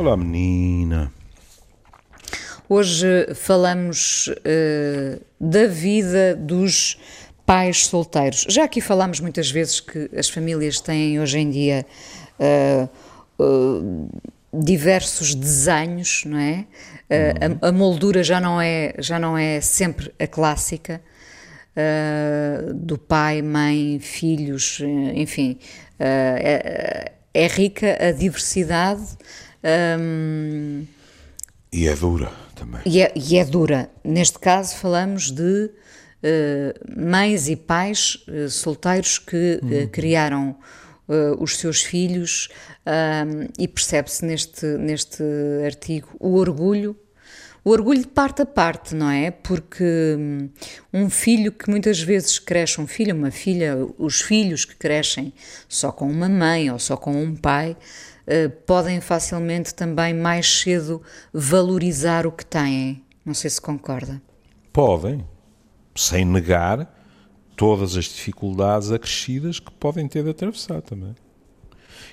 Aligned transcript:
Olá, 0.00 0.16
menina. 0.16 1.12
Hoje 2.66 3.34
falamos 3.34 4.28
uh, 4.28 5.22
da 5.38 5.66
vida 5.66 6.34
dos 6.34 6.98
pais 7.44 7.84
solteiros. 7.84 8.46
Já 8.48 8.64
aqui 8.64 8.80
falámos 8.80 9.20
muitas 9.20 9.50
vezes 9.50 9.78
que 9.78 10.08
as 10.16 10.30
famílias 10.30 10.80
têm 10.80 11.20
hoje 11.20 11.40
em 11.40 11.50
dia 11.50 11.84
uh, 12.38 12.88
uh, 13.44 14.08
diversos 14.54 15.34
desenhos, 15.34 16.22
não 16.24 16.38
é? 16.38 16.64
A, 17.62 17.68
a, 17.68 17.70
moldura 17.70 18.22
já 18.24 18.40
não 18.40 18.58
é, 18.58 18.94
já 19.00 19.18
não 19.18 19.36
é 19.36 19.60
sempre 19.60 20.10
a 20.18 20.26
clássica. 20.26 21.02
do 22.74 22.96
pai, 22.96 23.42
mãe, 23.42 23.98
filhos, 24.00 24.80
enfim, 25.14 25.58
é, 25.98 27.12
é, 27.34 27.46
rica 27.46 27.98
a 28.00 28.12
diversidade. 28.12 29.02
Um, 29.62 30.86
e 31.72 31.86
é 31.86 31.94
dura 31.94 32.32
também. 32.54 32.80
E 32.84 33.00
é, 33.00 33.12
e 33.14 33.36
é 33.36 33.44
dura. 33.44 33.90
Neste 34.02 34.38
caso, 34.38 34.76
falamos 34.76 35.30
de 35.30 35.70
uh, 36.22 37.00
mães 37.00 37.48
e 37.48 37.56
pais 37.56 38.24
uh, 38.28 38.48
solteiros 38.48 39.18
que 39.18 39.60
uh, 39.62 39.88
criaram 39.88 40.56
os 41.40 41.56
seus 41.56 41.82
filhos 41.82 42.48
e 43.58 43.66
percebe-se 43.66 44.24
neste, 44.24 44.64
neste 44.64 45.24
artigo 45.66 46.08
o 46.20 46.36
orgulho. 46.36 46.96
O 47.64 47.70
orgulho 47.70 48.00
de 48.00 48.06
parte 48.06 48.42
a 48.42 48.46
parte, 48.46 48.94
não 48.94 49.10
é? 49.10 49.30
Porque 49.30 50.16
hum, 50.16 50.48
um 50.92 51.10
filho 51.10 51.50
que 51.50 51.68
muitas 51.68 52.00
vezes 52.00 52.38
cresce, 52.38 52.80
um 52.80 52.86
filho, 52.86 53.12
uma 53.12 53.32
filha, 53.32 53.76
os 53.98 54.20
filhos 54.20 54.64
que 54.64 54.76
crescem 54.76 55.32
só 55.68 55.90
com 55.90 56.08
uma 56.08 56.28
mãe 56.28 56.70
ou 56.70 56.78
só 56.78 56.96
com 56.96 57.12
um 57.12 57.34
pai, 57.34 57.76
eh, 57.76 57.76
podem 58.66 59.00
facilmente 59.00 59.74
também 59.74 60.14
mais 60.14 60.60
cedo 60.60 61.02
valorizar 61.32 62.26
o 62.26 62.32
que 62.32 62.44
têm. 62.44 63.02
Não 63.24 63.34
sei 63.34 63.50
se 63.50 63.60
concorda. 63.60 64.20
Podem, 64.72 65.26
sem 65.94 66.24
negar 66.24 66.92
todas 67.56 67.96
as 67.96 68.04
dificuldades 68.04 68.90
acrescidas 68.90 69.60
que 69.60 69.70
podem 69.72 70.08
ter 70.08 70.24
de 70.24 70.30
atravessar 70.30 70.80
também. 70.80 71.14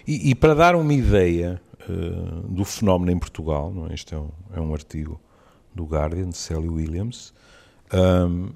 E, 0.05 0.31
e 0.31 0.35
para 0.35 0.53
dar 0.53 0.75
uma 0.75 0.93
ideia 0.93 1.61
uh, 1.87 2.47
do 2.47 2.65
fenómeno 2.65 3.11
em 3.11 3.19
Portugal, 3.19 3.71
não 3.71 3.87
é? 3.87 3.93
este 3.93 4.13
é 4.13 4.17
um, 4.17 4.29
é 4.53 4.59
um 4.59 4.73
artigo 4.73 5.21
do 5.73 5.85
Guardian, 5.85 6.29
de 6.29 6.37
Sally 6.37 6.67
Williams, 6.67 7.33
um, 7.93 8.49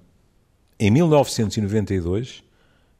em 0.79 0.91
1992 0.91 2.43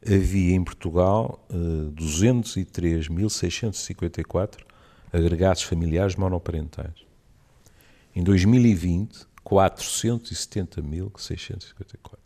havia 0.05 0.55
em 0.55 0.63
Portugal 0.63 1.45
uh, 1.49 1.89
eh, 1.89 1.91
203.654 2.02 4.63
agregados 5.13 5.63
familiares 5.63 6.16
monoparentais. 6.16 7.05
Em 8.16 8.23
2020, 8.23 9.27
470.654. 9.45 12.17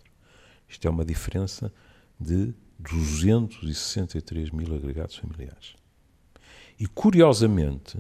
Isto 0.68 0.88
é 0.88 0.92
uma 0.92 1.06
diferença 1.06 1.72
de 2.20 2.54
263 2.80 4.50
mil 4.52 4.76
agregados 4.76 5.16
familiares. 5.16 5.76
E, 6.80 6.88
curiosamente, 6.88 7.98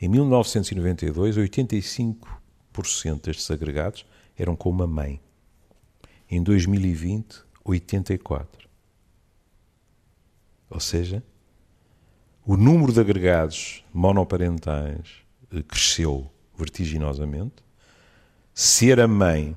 em 0.00 0.08
1992, 0.08 1.36
85% 1.36 2.16
destes 3.22 3.50
agregados 3.50 4.06
eram 4.36 4.56
com 4.56 4.70
uma 4.70 4.86
mãe. 4.86 5.20
Em 6.30 6.42
2020, 6.42 7.42
84. 7.68 8.68
Ou 10.70 10.80
seja, 10.80 11.22
o 12.44 12.56
número 12.56 12.92
de 12.92 13.00
agregados 13.00 13.84
monoparentais 13.92 15.22
eh, 15.52 15.62
cresceu 15.62 16.30
vertiginosamente. 16.56 17.56
Ser 18.54 19.00
a 19.00 19.06
mãe 19.06 19.56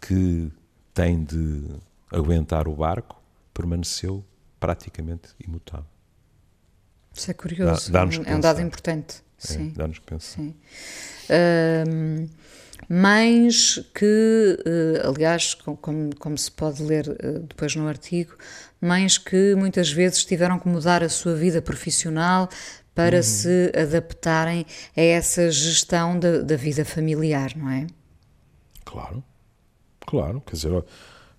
que 0.00 0.50
tem 0.94 1.22
de 1.24 1.64
aguentar 2.10 2.68
o 2.68 2.74
barco 2.74 3.20
permaneceu 3.52 4.24
praticamente 4.58 5.30
imutável. 5.44 5.86
Isso 7.12 7.30
é 7.30 7.34
curioso, 7.34 7.90
dá, 7.90 8.06
é 8.24 8.36
um 8.36 8.40
dado 8.40 8.60
importante. 8.60 9.22
É, 9.42 9.46
sim. 9.46 9.70
Dá-nos 9.70 9.98
que 9.98 10.06
pensar. 10.06 10.36
Sim. 10.36 10.54
Mães 12.88 13.78
que, 13.94 14.58
eh, 14.64 15.06
aliás, 15.06 15.54
como, 15.54 16.10
como 16.18 16.38
se 16.38 16.50
pode 16.50 16.82
ler 16.82 17.16
eh, 17.20 17.38
depois 17.40 17.76
no 17.76 17.86
artigo, 17.86 18.34
mães 18.80 19.18
que 19.18 19.54
muitas 19.54 19.92
vezes 19.92 20.24
tiveram 20.24 20.58
que 20.58 20.68
mudar 20.68 21.02
a 21.02 21.08
sua 21.08 21.34
vida 21.34 21.60
profissional 21.60 22.48
para 22.94 23.18
uhum. 23.18 23.22
se 23.22 23.72
adaptarem 23.76 24.66
a 24.96 25.00
essa 25.00 25.50
gestão 25.50 26.18
da, 26.18 26.40
da, 26.40 26.56
vida 26.56 26.84
familiar, 26.84 27.56
não 27.56 27.70
é? 27.70 27.86
Claro, 28.84 29.22
claro. 30.00 30.40
Quer 30.40 30.56
dizer, 30.56 30.72
uh, 30.72 30.84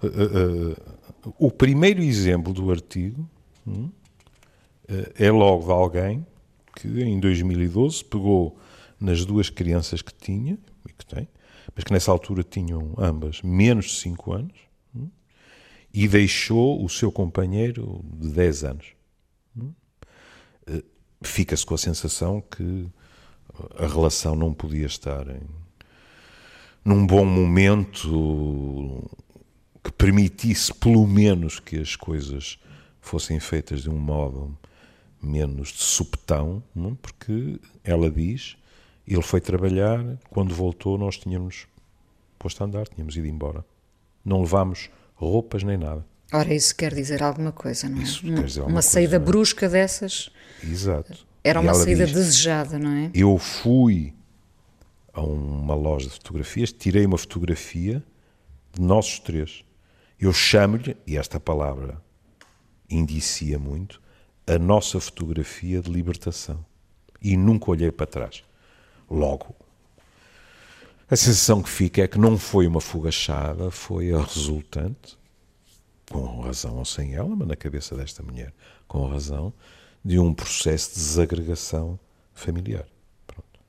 uh, 0.04 0.72
uh, 0.72 1.36
o 1.38 1.52
primeiro 1.52 2.02
exemplo 2.02 2.54
do 2.54 2.72
artigo 2.72 3.30
hum, 3.68 3.92
é 5.20 5.30
logo 5.30 5.66
de 5.66 5.72
alguém 5.72 6.26
que 6.76 6.88
em 6.88 7.20
2012 7.20 8.06
pegou 8.06 8.58
nas 9.00 9.26
duas 9.26 9.50
crianças 9.50 10.02
que 10.02 10.14
tinha 10.14 10.58
mas 11.76 11.84
que 11.84 11.94
nessa 11.94 12.12
altura 12.12 12.44
tinham 12.44 12.94
ambas 12.98 13.42
menos 13.42 13.86
de 13.86 13.92
5 13.94 14.34
anos, 14.34 14.58
hum, 14.96 15.10
e 15.94 16.08
deixou 16.08 16.84
o 16.84 16.90
seu 16.90 17.12
companheiro 17.12 18.04
de 18.14 18.30
10 18.30 18.64
anos. 18.64 18.88
Hum. 19.56 19.74
Eh, 20.68 20.84
fica-se 21.22 21.66
com 21.66 21.76
a 21.76 21.78
sensação 21.78 22.42
que 22.42 22.88
a 23.78 23.86
relação 23.86 24.36
não 24.36 24.54
podia 24.54 24.86
estar 24.86 25.28
em, 25.28 25.42
num 26.84 27.06
bom 27.06 27.26
momento 27.26 29.10
que 29.84 29.92
permitisse, 29.92 30.74
pelo 30.74 31.06
menos, 31.08 31.60
que 31.60 31.78
as 31.78 31.96
coisas 31.96 32.58
fossem 33.00 33.40
feitas 33.40 33.84
de 33.84 33.90
um 33.90 33.98
modo 33.98 34.58
menos 35.22 35.70
de 35.70 35.84
supetão, 35.84 36.64
hum, 36.76 36.96
porque 36.96 37.60
ela 37.84 38.10
diz 38.10 38.58
ele 39.08 39.22
foi 39.22 39.42
trabalhar, 39.42 40.04
quando 40.30 40.54
voltou 40.54 40.98
nós 40.98 41.18
tínhamos 41.18 41.68
posto 42.38 42.62
a 42.62 42.66
andar, 42.66 42.88
tínhamos 42.88 43.16
ido 43.16 43.28
embora. 43.28 43.64
Não 44.24 44.42
levámos 44.42 44.90
roupas 45.16 45.64
nem 45.64 45.78
nada. 45.78 46.06
Ora, 46.34 46.54
isso 46.54 46.76
quer 46.76 46.94
dizer 46.94 47.22
alguma 47.22 47.52
coisa, 47.52 47.90
não 47.90 48.00
é? 48.00 48.04
Isso 48.04 48.22
quer 48.22 48.44
dizer 48.44 48.62
uma 48.62 48.82
saída 48.82 49.20
coisa, 49.20 49.32
brusca 49.32 49.70
dessas. 49.70 50.30
Exato. 50.64 51.26
Era 51.44 51.60
uma 51.60 51.74
saída 51.74 52.06
diz, 52.06 52.14
desejada, 52.14 52.80
não 52.80 52.92
é? 52.92 53.12
Eu 53.14 53.38
fui 53.38 54.14
a 55.14 55.22
uma 55.22 55.76
loja 55.76 56.08
de 56.08 56.14
fotografias, 56.14 56.72
tirei 56.72 57.06
uma 57.06 57.18
fotografia 57.18 58.04
de 58.74 58.82
nós 58.82 59.20
três. 59.20 59.64
Eu 60.20 60.32
chamo-lhe, 60.32 60.96
e 61.06 61.18
esta 61.18 61.40
palavra 61.40 62.02
indicia 62.90 63.60
muito, 63.60 64.02
a 64.48 64.58
nossa 64.58 65.00
fotografia 65.00 65.82
de 65.82 65.92
libertação. 65.92 66.64
E 67.22 67.36
nunca 67.36 67.72
olhei 67.72 67.92
para 67.92 68.06
trás. 68.06 68.44
Logo, 69.12 69.54
a 71.10 71.16
sensação 71.18 71.62
que 71.62 71.70
fica 71.70 72.02
é 72.02 72.08
que 72.08 72.18
não 72.18 72.38
foi 72.38 72.66
uma 72.66 72.80
fogachada, 72.80 73.70
foi 73.70 74.14
a 74.14 74.22
resultante, 74.22 75.20
com 76.10 76.40
razão 76.40 76.78
ou 76.78 76.86
sem 76.86 77.14
ela, 77.14 77.36
mas 77.36 77.46
na 77.46 77.58
cabeça 77.58 77.94
desta 77.94 78.24
mulher, 78.24 78.54
com 78.88 79.06
razão, 79.10 79.54
de 80.04 80.18
um 80.18 80.34
processo 80.34 80.92
de 80.92 80.96
desagregação 80.96 82.00
familiar. 82.34 82.86
Pronto. 83.28 83.60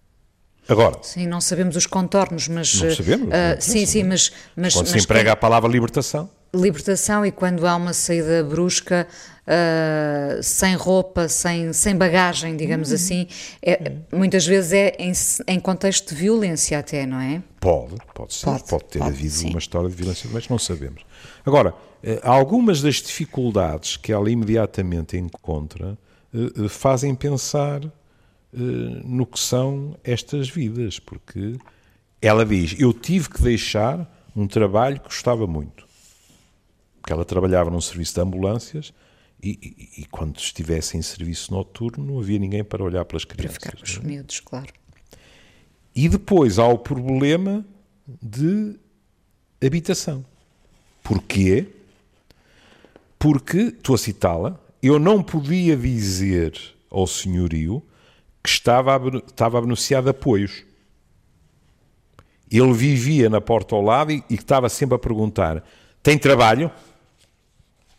Agora. 0.68 1.02
Sim, 1.02 1.26
não 1.26 1.40
sabemos 1.40 1.74
os 1.74 1.86
contornos, 1.86 2.46
mas. 2.46 2.72
Não 2.80 2.94
sabemos. 2.94 3.26
Uh, 3.26 3.30
não 3.30 3.60
sim, 3.60 3.84
sim, 3.84 4.04
mas, 4.04 4.32
mas. 4.54 4.74
Quando 4.74 4.86
mas 4.86 4.92
se 4.92 5.04
emprega 5.04 5.30
quando... 5.30 5.32
a 5.32 5.36
palavra 5.36 5.68
libertação 5.68 6.30
libertação 6.54 7.24
e 7.24 7.32
quando 7.32 7.66
há 7.66 7.74
uma 7.74 7.92
saída 7.94 8.44
brusca, 8.44 9.08
uh, 9.46 10.42
sem 10.42 10.74
roupa, 10.74 11.28
sem, 11.28 11.72
sem 11.72 11.96
bagagem, 11.96 12.56
digamos 12.56 12.90
uhum. 12.90 12.94
assim, 12.94 13.26
é, 13.62 13.92
muitas 14.12 14.46
vezes 14.46 14.72
é 14.72 14.96
em, 14.98 15.12
em, 15.48 15.60
contexto 15.60 16.14
de 16.14 16.20
violência 16.20 16.78
até, 16.78 17.06
não 17.06 17.18
é? 17.18 17.42
Pode, 17.58 17.94
pode 18.14 18.34
ser, 18.34 18.46
pode, 18.46 18.64
pode 18.64 18.84
ter 18.84 18.98
pode, 18.98 19.10
havido 19.12 19.30
sim. 19.30 19.50
uma 19.50 19.58
história 19.58 19.88
de 19.88 19.94
violência, 19.94 20.28
mas 20.32 20.48
não 20.48 20.58
sabemos. 20.58 21.02
Agora, 21.44 21.74
eh, 22.02 22.20
algumas 22.22 22.82
das 22.82 22.96
dificuldades 22.96 23.96
que 23.96 24.12
ela 24.12 24.30
imediatamente 24.30 25.16
encontra 25.16 25.96
uh, 26.34 26.68
fazem 26.68 27.14
pensar 27.14 27.80
no 29.02 29.24
que 29.24 29.40
são 29.40 29.96
estas 30.04 30.50
vidas, 30.50 30.98
porque 30.98 31.56
ela 32.20 32.44
diz, 32.44 32.76
eu 32.78 32.92
tive 32.92 33.30
que 33.30 33.40
deixar 33.40 34.06
um 34.36 34.46
trabalho 34.46 35.00
que 35.00 35.06
gostava 35.06 35.46
muito 35.46 35.86
porque 37.02 37.12
ela 37.12 37.24
trabalhava 37.24 37.68
num 37.68 37.80
serviço 37.80 38.14
de 38.14 38.20
ambulâncias 38.20 38.94
e, 39.42 39.58
e, 39.60 40.02
e, 40.02 40.04
quando 40.04 40.38
estivesse 40.38 40.96
em 40.96 41.02
serviço 41.02 41.52
noturno 41.52 42.04
não 42.04 42.20
havia 42.20 42.38
ninguém 42.38 42.62
para 42.62 42.82
olhar 42.82 43.04
pelas 43.04 43.24
crianças. 43.24 43.58
Para 43.58 43.72
ficar 43.72 43.76
com 43.76 43.84
os 43.84 43.96
é? 43.96 44.08
miúdos, 44.08 44.38
claro. 44.38 44.72
E 45.96 46.08
depois 46.08 46.60
há 46.60 46.66
o 46.66 46.78
problema 46.78 47.66
de 48.06 48.78
habitação. 49.60 50.24
Porquê? 51.02 51.66
Porque, 53.18 53.58
estou 53.58 53.96
a 53.96 53.98
citá-la, 53.98 54.60
eu 54.80 55.00
não 55.00 55.20
podia 55.20 55.76
dizer 55.76 56.56
ao 56.88 57.08
senhorio 57.08 57.82
que 58.44 58.48
estava 58.48 58.96
a, 58.96 59.16
estava 59.18 59.58
a 59.58 59.60
beneficiar 59.60 60.04
de 60.04 60.10
apoios. 60.10 60.64
Ele 62.48 62.72
vivia 62.72 63.28
na 63.28 63.40
porta 63.40 63.74
ao 63.74 63.82
lado 63.82 64.12
e, 64.12 64.22
e 64.30 64.34
estava 64.34 64.68
sempre 64.68 64.94
a 64.94 64.98
perguntar: 65.00 65.64
tem 66.00 66.16
trabalho? 66.16 66.70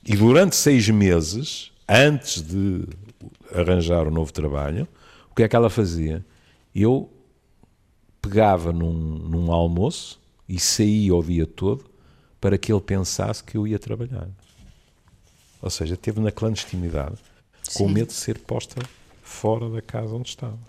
E 0.06 0.16
durante 0.16 0.56
seis 0.56 0.90
meses, 0.90 1.72
antes 1.88 2.42
de 2.42 2.86
arranjar 3.54 4.06
o 4.06 4.10
um 4.10 4.14
novo 4.14 4.34
trabalho, 4.34 4.88
o 5.32 5.36
que 5.36 5.44
é 5.44 5.48
que 5.48 5.56
ela 5.56 5.70
fazia? 5.70 6.26
Eu 6.76 7.10
pegava 8.22 8.72
num, 8.72 8.92
num 8.92 9.52
almoço 9.52 10.20
e 10.48 10.60
saía 10.60 11.16
o 11.16 11.24
dia 11.24 11.46
todo 11.46 11.86
para 12.40 12.58
que 12.58 12.72
ele 12.72 12.82
pensasse 12.82 13.44
que 13.44 13.58
eu 13.58 13.66
ia 13.66 13.80
trabalhar. 13.80 14.30
Ou 15.62 15.70
seja, 15.70 15.96
teve 15.96 16.20
na 16.20 16.32
clandestinidade, 16.32 17.18
Sim. 17.64 17.80
com 17.80 17.90
medo 17.90 18.08
de 18.08 18.14
ser 18.14 18.40
posta 18.40 18.82
fora 19.22 19.70
da 19.70 19.82
casa 19.82 20.14
onde 20.14 20.30
estava. 20.30 20.60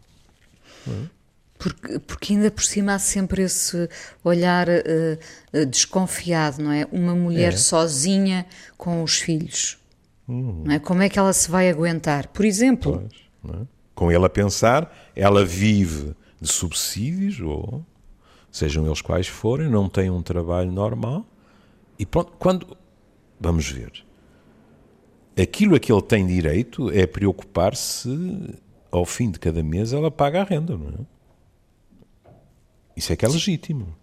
É? 0.87 1.24
Porque, 1.65 1.99
porque, 2.01 2.35
ainda 2.35 2.51
por 2.51 2.63
cima 2.63 2.93
há 2.93 2.99
sempre 2.99 3.41
esse 3.41 3.89
olhar 4.23 4.69
uh, 4.69 5.67
desconfiado, 5.67 6.63
não 6.63 6.71
é? 6.71 6.87
Uma 6.93 7.15
mulher 7.15 7.55
é. 7.55 7.57
sozinha 7.57 8.45
com 8.77 9.03
os 9.03 9.19
filhos. 9.19 9.79
Hum. 10.29 10.65
Não 10.67 10.75
é? 10.75 10.79
Como 10.79 11.01
é 11.01 11.09
que 11.09 11.19
ela 11.19 11.33
se 11.33 11.51
vai 11.51 11.71
aguentar? 11.71 12.29
Por 12.29 12.45
exemplo. 12.45 13.09
Pois, 13.43 13.57
é? 13.57 13.67
Com 13.95 14.13
ele 14.13 14.27
a 14.27 14.29
pensar, 14.29 14.95
ela 15.17 15.43
vive 15.43 16.15
de 16.39 16.53
subsídios, 16.53 17.41
ou 17.41 17.83
sejam 18.53 18.85
eles 18.85 19.01
quais 19.01 19.27
forem, 19.27 19.71
não 19.71 19.89
tem 19.89 20.11
um 20.11 20.21
trabalho 20.21 20.71
normal. 20.71 21.25
E 21.99 22.05
pronto, 22.05 22.35
quando. 22.39 22.77
Vamos 23.41 23.71
ver. 23.71 24.05
Aquilo 25.41 25.77
a 25.77 25.81
que 25.81 25.91
ele 25.91 26.03
tem 26.03 26.27
direito 26.27 26.91
é 26.91 27.07
preocupar-se 27.07 28.55
ao 28.91 29.07
fim 29.07 29.31
de 29.31 29.39
cada 29.39 29.63
mês 29.63 29.95
ela 29.95 30.11
paga 30.11 30.43
a 30.43 30.45
renda, 30.45 30.77
não 30.77 30.89
é? 30.89 31.14
Isso 32.96 33.12
é 33.12 33.17
que 33.17 33.25
é 33.25 33.29
legítimo. 33.29 33.94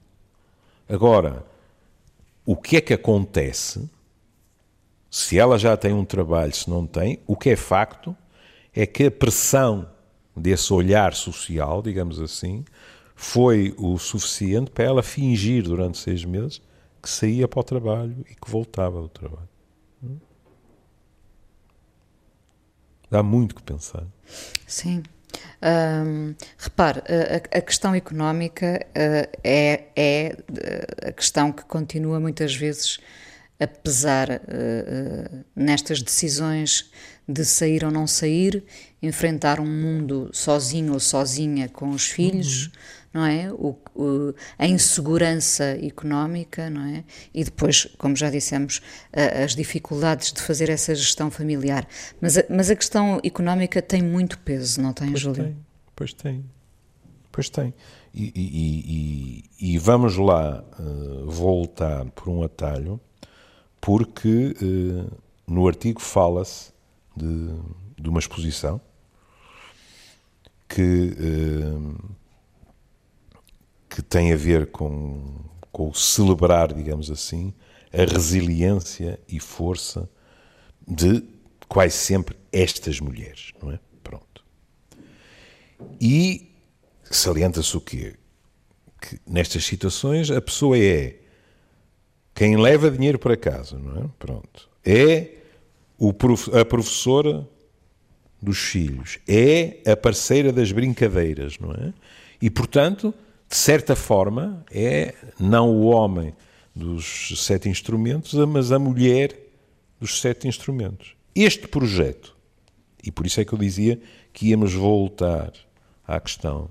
Agora, 0.87 1.45
o 2.45 2.55
que 2.55 2.77
é 2.77 2.81
que 2.81 2.93
acontece 2.93 3.89
se 5.09 5.37
ela 5.37 5.59
já 5.59 5.75
tem 5.75 5.93
um 5.93 6.05
trabalho, 6.05 6.55
se 6.55 6.69
não 6.69 6.87
tem? 6.87 7.19
O 7.27 7.35
que 7.35 7.49
é 7.49 7.55
facto 7.55 8.15
é 8.73 8.85
que 8.85 9.05
a 9.05 9.11
pressão 9.11 9.89
desse 10.35 10.71
olhar 10.71 11.13
social, 11.13 11.81
digamos 11.81 12.19
assim, 12.19 12.63
foi 13.15 13.75
o 13.77 13.97
suficiente 13.97 14.71
para 14.71 14.85
ela 14.85 15.03
fingir 15.03 15.63
durante 15.63 15.97
seis 15.97 16.23
meses 16.23 16.61
que 17.01 17.09
saía 17.09 17.47
para 17.47 17.59
o 17.59 17.63
trabalho 17.63 18.15
e 18.29 18.35
que 18.35 18.49
voltava 18.49 19.01
do 19.01 19.09
trabalho. 19.09 19.49
Dá 23.09 23.21
muito 23.21 23.53
que 23.53 23.61
pensar. 23.61 24.05
Sim. 24.65 25.03
Um, 25.63 26.33
repare, 26.57 27.01
a, 27.01 27.57
a, 27.57 27.61
questão 27.61 27.93
económica 27.93 28.85
uh, 28.89 29.37
é, 29.43 29.83
é 29.95 30.37
a 31.07 31.11
questão 31.11 31.51
que 31.51 31.63
continua 31.65 32.19
muitas 32.19 32.55
vezes 32.55 32.99
a 33.59 33.67
pesar 33.67 34.27
uh, 34.29 35.45
nestas 35.55 36.01
decisões 36.01 36.89
de 37.27 37.45
sair 37.45 37.85
ou 37.85 37.91
não 37.91 38.07
sair, 38.07 38.63
enfrentar 39.01 39.59
um 39.59 39.67
mundo 39.67 40.31
sozinho 40.33 40.93
ou 40.93 40.99
sozinha 40.99 41.69
com 41.69 41.91
os 41.91 42.07
filhos. 42.07 42.65
Uhum 42.65 42.71
não 43.13 43.25
é? 43.25 43.51
O, 43.51 43.77
o, 43.95 44.33
a 44.57 44.67
insegurança 44.67 45.77
económica, 45.81 46.69
não 46.69 46.85
é? 46.85 47.03
E 47.33 47.43
depois, 47.43 47.85
como 47.97 48.15
já 48.15 48.29
dissemos, 48.29 48.81
as 49.43 49.55
dificuldades 49.55 50.31
de 50.31 50.41
fazer 50.41 50.69
essa 50.69 50.95
gestão 50.95 51.29
familiar. 51.29 51.87
Mas 52.19 52.37
a, 52.37 52.43
mas 52.49 52.69
a 52.69 52.75
questão 52.75 53.19
económica 53.23 53.81
tem 53.81 54.01
muito 54.01 54.37
peso, 54.39 54.81
não 54.81 54.93
tem, 54.93 55.09
pois 55.09 55.19
Júlio? 55.19 55.43
Tem, 55.43 55.57
pois 55.95 56.13
tem. 56.13 56.45
Pois 57.31 57.49
tem. 57.49 57.73
E, 58.13 58.31
e, 58.35 59.43
e, 59.59 59.73
e 59.73 59.77
vamos 59.77 60.17
lá 60.17 60.63
uh, 60.79 61.29
voltar 61.29 62.05
por 62.11 62.27
um 62.27 62.43
atalho, 62.43 62.99
porque 63.79 64.55
uh, 64.61 65.17
no 65.47 65.65
artigo 65.65 66.01
fala-se 66.01 66.71
de, 67.15 67.55
de 67.97 68.09
uma 68.09 68.19
exposição 68.19 68.81
que 70.67 71.15
uh, 71.17 72.15
que 73.91 74.01
tem 74.01 74.31
a 74.31 74.37
ver 74.37 74.67
com, 74.67 75.21
com 75.69 75.89
o 75.89 75.93
celebrar, 75.93 76.73
digamos 76.73 77.11
assim, 77.11 77.53
a 77.91 78.05
resiliência 78.05 79.19
e 79.27 79.37
força 79.37 80.09
de 80.87 81.21
quase 81.67 81.97
sempre 81.97 82.37
estas 82.53 83.01
mulheres, 83.01 83.51
não 83.61 83.69
é? 83.69 83.77
Pronto. 84.01 84.45
E 85.99 86.53
salienta-se 87.03 87.75
o 87.75 87.81
quê? 87.81 88.15
Que 89.01 89.19
nestas 89.27 89.65
situações 89.65 90.31
a 90.31 90.41
pessoa 90.41 90.77
é 90.77 91.19
quem 92.33 92.55
leva 92.55 92.89
dinheiro 92.89 93.19
para 93.19 93.35
casa, 93.35 93.77
não 93.77 94.05
é? 94.05 94.09
Pronto. 94.17 94.69
É 94.85 95.35
o 95.97 96.13
prof, 96.13 96.49
a 96.57 96.63
professora 96.63 97.45
dos 98.41 98.57
filhos, 98.57 99.19
é 99.27 99.81
a 99.85 99.97
parceira 99.97 100.53
das 100.53 100.71
brincadeiras, 100.71 101.59
não 101.59 101.73
é? 101.73 101.93
E 102.41 102.49
portanto, 102.49 103.13
de 103.51 103.57
certa 103.57 103.97
forma, 103.97 104.63
é 104.71 105.13
não 105.37 105.69
o 105.71 105.87
homem 105.87 106.33
dos 106.73 107.33
sete 107.45 107.67
instrumentos, 107.67 108.33
mas 108.47 108.71
a 108.71 108.79
mulher 108.79 109.37
dos 109.99 110.21
sete 110.21 110.47
instrumentos. 110.47 111.17
Este 111.35 111.67
projeto, 111.67 112.33
e 113.03 113.11
por 113.11 113.25
isso 113.25 113.41
é 113.41 113.45
que 113.45 113.51
eu 113.51 113.59
dizia 113.59 114.01
que 114.31 114.47
íamos 114.47 114.73
voltar 114.73 115.51
à 116.07 116.17
questão 116.21 116.69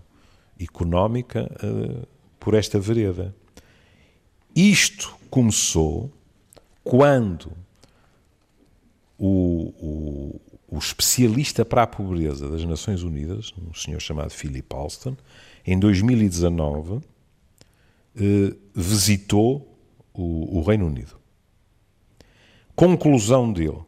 económica 0.59 1.55
uh, 1.62 2.09
por 2.38 2.55
esta 2.55 2.81
vereda. 2.81 3.35
Isto 4.56 5.15
começou 5.29 6.11
quando 6.82 7.53
o, 9.19 9.75
o, 9.79 10.41
o 10.67 10.79
especialista 10.79 11.63
para 11.63 11.82
a 11.82 11.87
pobreza 11.87 12.49
das 12.49 12.65
Nações 12.65 13.03
Unidas, 13.03 13.53
um 13.70 13.75
senhor 13.75 14.01
chamado 14.01 14.31
Philip 14.31 14.75
Alston, 14.75 15.15
em 15.67 15.79
2019, 15.79 17.00
eh, 18.17 18.55
visitou 18.74 19.79
o, 20.12 20.58
o 20.58 20.62
Reino 20.62 20.86
Unido. 20.86 21.17
Conclusão 22.74 23.52
dele: 23.52 23.82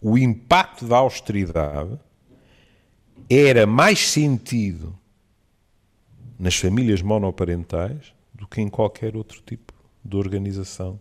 o 0.00 0.18
impacto 0.18 0.86
da 0.86 0.96
austeridade 0.98 1.98
era 3.28 3.66
mais 3.66 4.10
sentido 4.10 4.98
nas 6.38 6.56
famílias 6.56 7.00
monoparentais 7.00 8.12
do 8.34 8.46
que 8.46 8.60
em 8.60 8.68
qualquer 8.68 9.16
outro 9.16 9.40
tipo 9.40 9.72
de 10.04 10.16
organização 10.16 11.00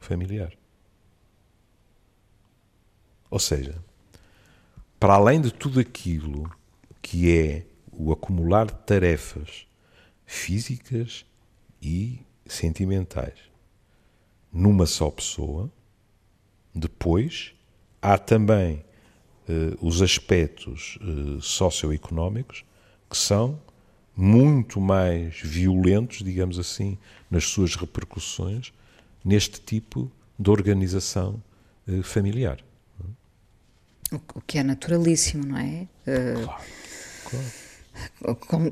familiar. 0.00 0.52
Ou 3.30 3.38
seja, 3.38 3.76
para 4.98 5.14
além 5.14 5.40
de 5.40 5.52
tudo 5.52 5.78
aquilo 5.78 6.50
que 7.02 7.30
é 7.30 7.66
o 7.98 8.12
acumular 8.12 8.66
de 8.66 8.74
tarefas 8.86 9.66
físicas 10.26 11.24
e 11.82 12.20
sentimentais 12.46 13.38
numa 14.52 14.86
só 14.86 15.10
pessoa. 15.10 15.70
Depois, 16.72 17.52
há 18.00 18.16
também 18.16 18.84
eh, 19.48 19.76
os 19.80 20.00
aspectos 20.00 20.98
eh, 21.00 21.38
socioeconómicos 21.40 22.64
que 23.10 23.16
são 23.16 23.60
muito 24.16 24.80
mais 24.80 25.40
violentos, 25.40 26.18
digamos 26.18 26.58
assim, 26.58 26.96
nas 27.30 27.44
suas 27.44 27.74
repercussões 27.74 28.72
neste 29.24 29.60
tipo 29.60 30.10
de 30.38 30.50
organização 30.50 31.42
eh, 31.88 32.02
familiar. 32.02 32.64
O 34.34 34.40
que 34.40 34.58
é 34.58 34.62
naturalíssimo, 34.62 35.44
não 35.44 35.58
é? 35.58 35.88
Claro, 36.04 36.62
claro. 37.24 37.63
Como, 38.48 38.70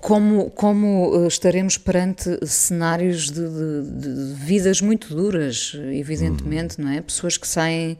como, 0.00 0.50
como, 0.50 1.24
eh, 1.24 1.26
estaremos 1.26 1.76
perante 1.76 2.46
cenários 2.46 3.30
de, 3.30 3.46
de, 3.48 3.90
de, 4.00 4.34
vidas 4.34 4.80
muito 4.80 5.14
duras, 5.14 5.76
evidentemente, 5.92 6.78
uhum. 6.78 6.86
não 6.86 6.92
é? 6.92 7.00
Pessoas 7.02 7.36
que 7.36 7.46
saem 7.46 7.98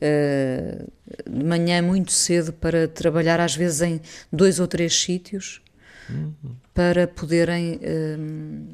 uh, 0.00 0.92
de 1.28 1.44
manhã 1.44 1.82
muito 1.82 2.12
cedo 2.12 2.52
para 2.52 2.88
trabalhar, 2.88 3.40
às 3.40 3.54
vezes 3.54 3.82
em 3.82 4.00
dois 4.32 4.60
ou 4.60 4.66
três 4.66 4.98
sítios, 4.98 5.60
uhum. 6.08 6.32
para 6.72 7.06
poderem 7.06 7.74
uh, 7.74 8.66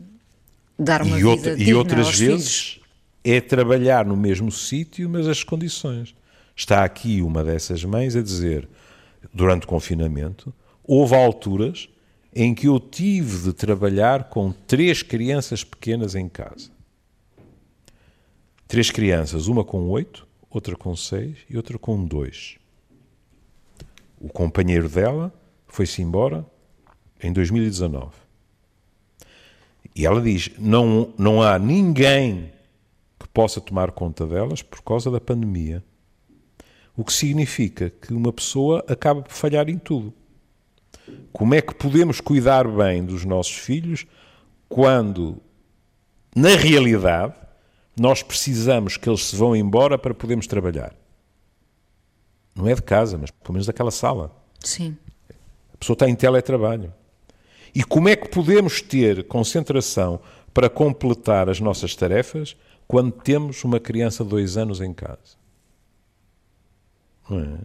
dar 0.78 1.02
uma 1.02 1.16
e 1.16 1.18
vida 1.18 1.28
outra, 1.28 1.56
digna 1.56 1.70
E 1.70 1.74
outras 1.74 2.18
vezes 2.18 2.58
filhos. 2.58 2.80
é 3.24 3.40
trabalhar 3.40 4.04
no 4.04 4.16
mesmo 4.16 4.52
sítio, 4.52 5.08
mas 5.08 5.26
as 5.26 5.42
condições. 5.42 6.14
Está 6.54 6.84
aqui 6.84 7.22
uma 7.22 7.42
dessas 7.42 7.82
mães 7.84 8.14
a 8.14 8.22
dizer, 8.22 8.68
durante 9.32 9.64
o 9.64 9.66
confinamento 9.66 10.52
houve 10.92 11.14
alturas 11.14 11.88
em 12.34 12.52
que 12.52 12.66
eu 12.66 12.80
tive 12.80 13.44
de 13.44 13.52
trabalhar 13.52 14.24
com 14.24 14.50
três 14.50 15.04
crianças 15.04 15.62
pequenas 15.62 16.16
em 16.16 16.28
casa. 16.28 16.68
Três 18.66 18.90
crianças, 18.90 19.46
uma 19.46 19.64
com 19.64 19.88
oito, 19.88 20.26
outra 20.50 20.74
com 20.74 20.96
seis 20.96 21.38
e 21.48 21.56
outra 21.56 21.78
com 21.78 22.04
dois. 22.04 22.56
O 24.20 24.28
companheiro 24.28 24.88
dela 24.88 25.32
foi-se 25.68 26.02
embora 26.02 26.44
em 27.22 27.32
2019. 27.32 28.10
E 29.94 30.04
ela 30.04 30.20
diz: 30.20 30.50
não, 30.58 31.14
não 31.16 31.40
há 31.40 31.56
ninguém 31.56 32.50
que 33.16 33.28
possa 33.28 33.60
tomar 33.60 33.92
conta 33.92 34.26
delas 34.26 34.60
por 34.60 34.82
causa 34.82 35.08
da 35.08 35.20
pandemia. 35.20 35.84
O 36.96 37.04
que 37.04 37.12
significa 37.12 37.90
que 37.90 38.12
uma 38.12 38.32
pessoa 38.32 38.84
acaba 38.88 39.22
por 39.22 39.32
falhar 39.32 39.68
em 39.68 39.78
tudo. 39.78 40.12
Como 41.32 41.54
é 41.54 41.60
que 41.60 41.74
podemos 41.74 42.20
cuidar 42.20 42.66
bem 42.66 43.04
dos 43.04 43.24
nossos 43.24 43.56
filhos 43.56 44.06
quando, 44.68 45.40
na 46.34 46.56
realidade, 46.56 47.34
nós 47.98 48.22
precisamos 48.22 48.96
que 48.96 49.08
eles 49.08 49.26
se 49.26 49.36
vão 49.36 49.54
embora 49.54 49.98
para 49.98 50.14
podermos 50.14 50.46
trabalhar? 50.46 50.94
Não 52.54 52.66
é 52.68 52.74
de 52.74 52.82
casa, 52.82 53.16
mas 53.16 53.30
pelo 53.30 53.54
menos 53.54 53.66
daquela 53.66 53.90
sala. 53.90 54.34
Sim. 54.60 54.96
A 55.72 55.76
pessoa 55.76 55.94
está 55.94 56.08
em 56.08 56.14
teletrabalho. 56.14 56.92
E 57.74 57.84
como 57.84 58.08
é 58.08 58.16
que 58.16 58.28
podemos 58.28 58.82
ter 58.82 59.26
concentração 59.26 60.20
para 60.52 60.68
completar 60.68 61.48
as 61.48 61.60
nossas 61.60 61.94
tarefas 61.94 62.56
quando 62.86 63.12
temos 63.12 63.62
uma 63.64 63.78
criança 63.78 64.24
de 64.24 64.30
dois 64.30 64.56
anos 64.56 64.80
em 64.80 64.92
casa? 64.92 65.38
Não 67.28 67.40
é? 67.40 67.58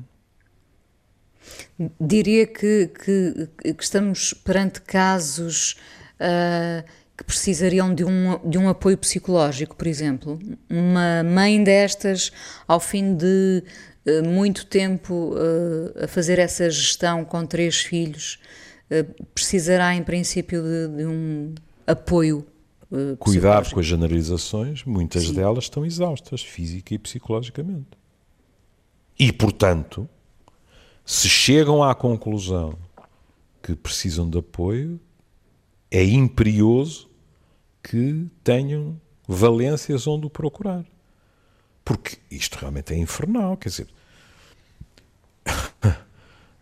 Diria 2.00 2.48
que, 2.48 2.88
que, 2.88 3.50
que 3.74 3.84
estamos 3.84 4.34
perante 4.34 4.82
casos 4.82 5.76
uh, 6.20 6.84
que 7.18 7.24
precisariam 7.24 7.94
de 7.94 8.04
um, 8.04 8.40
de 8.50 8.58
um 8.58 8.70
apoio 8.70 8.98
psicológico, 8.98 9.76
por 9.76 9.88
exemplo. 9.88 10.40
Uma 10.70 11.24
mãe 11.24 11.62
destas, 11.64 12.32
ao 12.68 12.80
fim 12.80 13.16
de 13.16 13.64
uh, 14.06 14.28
muito 14.28 14.66
tempo 14.66 15.34
uh, 15.34 16.04
a 16.04 16.08
fazer 16.08 16.40
essa 16.40 16.70
gestão 16.70 17.26
com 17.26 17.46
três 17.46 17.82
filhos, 17.82 18.40
precisará, 19.34 19.96
em 19.96 20.04
princípio, 20.04 20.62
de, 20.62 20.98
de 20.98 21.06
um 21.06 21.56
apoio. 21.88 22.46
Cuidado 23.18 23.72
com 23.72 23.80
as 23.80 23.86
generalizações, 23.86 24.84
muitas 24.86 25.24
Sim. 25.24 25.34
delas 25.34 25.66
estão 25.66 25.84
exaustas, 25.84 26.44
física 26.44 26.94
e 26.94 27.00
psicologicamente. 27.00 27.98
E, 29.18 29.34
portanto, 29.34 30.08
se 31.06 31.30
chegam 31.30 31.84
à 31.84 31.94
conclusão 31.94 32.78
que 33.62 33.76
precisam 33.76 34.30
de 34.30 34.40
apoio, 34.40 35.00
é 35.92 36.04
imperioso 36.04 37.08
que 37.84 38.28
tenham 38.44 39.00
valências 39.28 40.08
onde 40.08 40.26
o 40.26 40.30
procurar. 40.30 40.84
Porque 41.84 42.18
isto 42.32 42.56
realmente 42.56 42.94
é 42.94 42.98
infernal, 42.98 43.56
quer 43.56 43.70
dizer. 43.70 43.88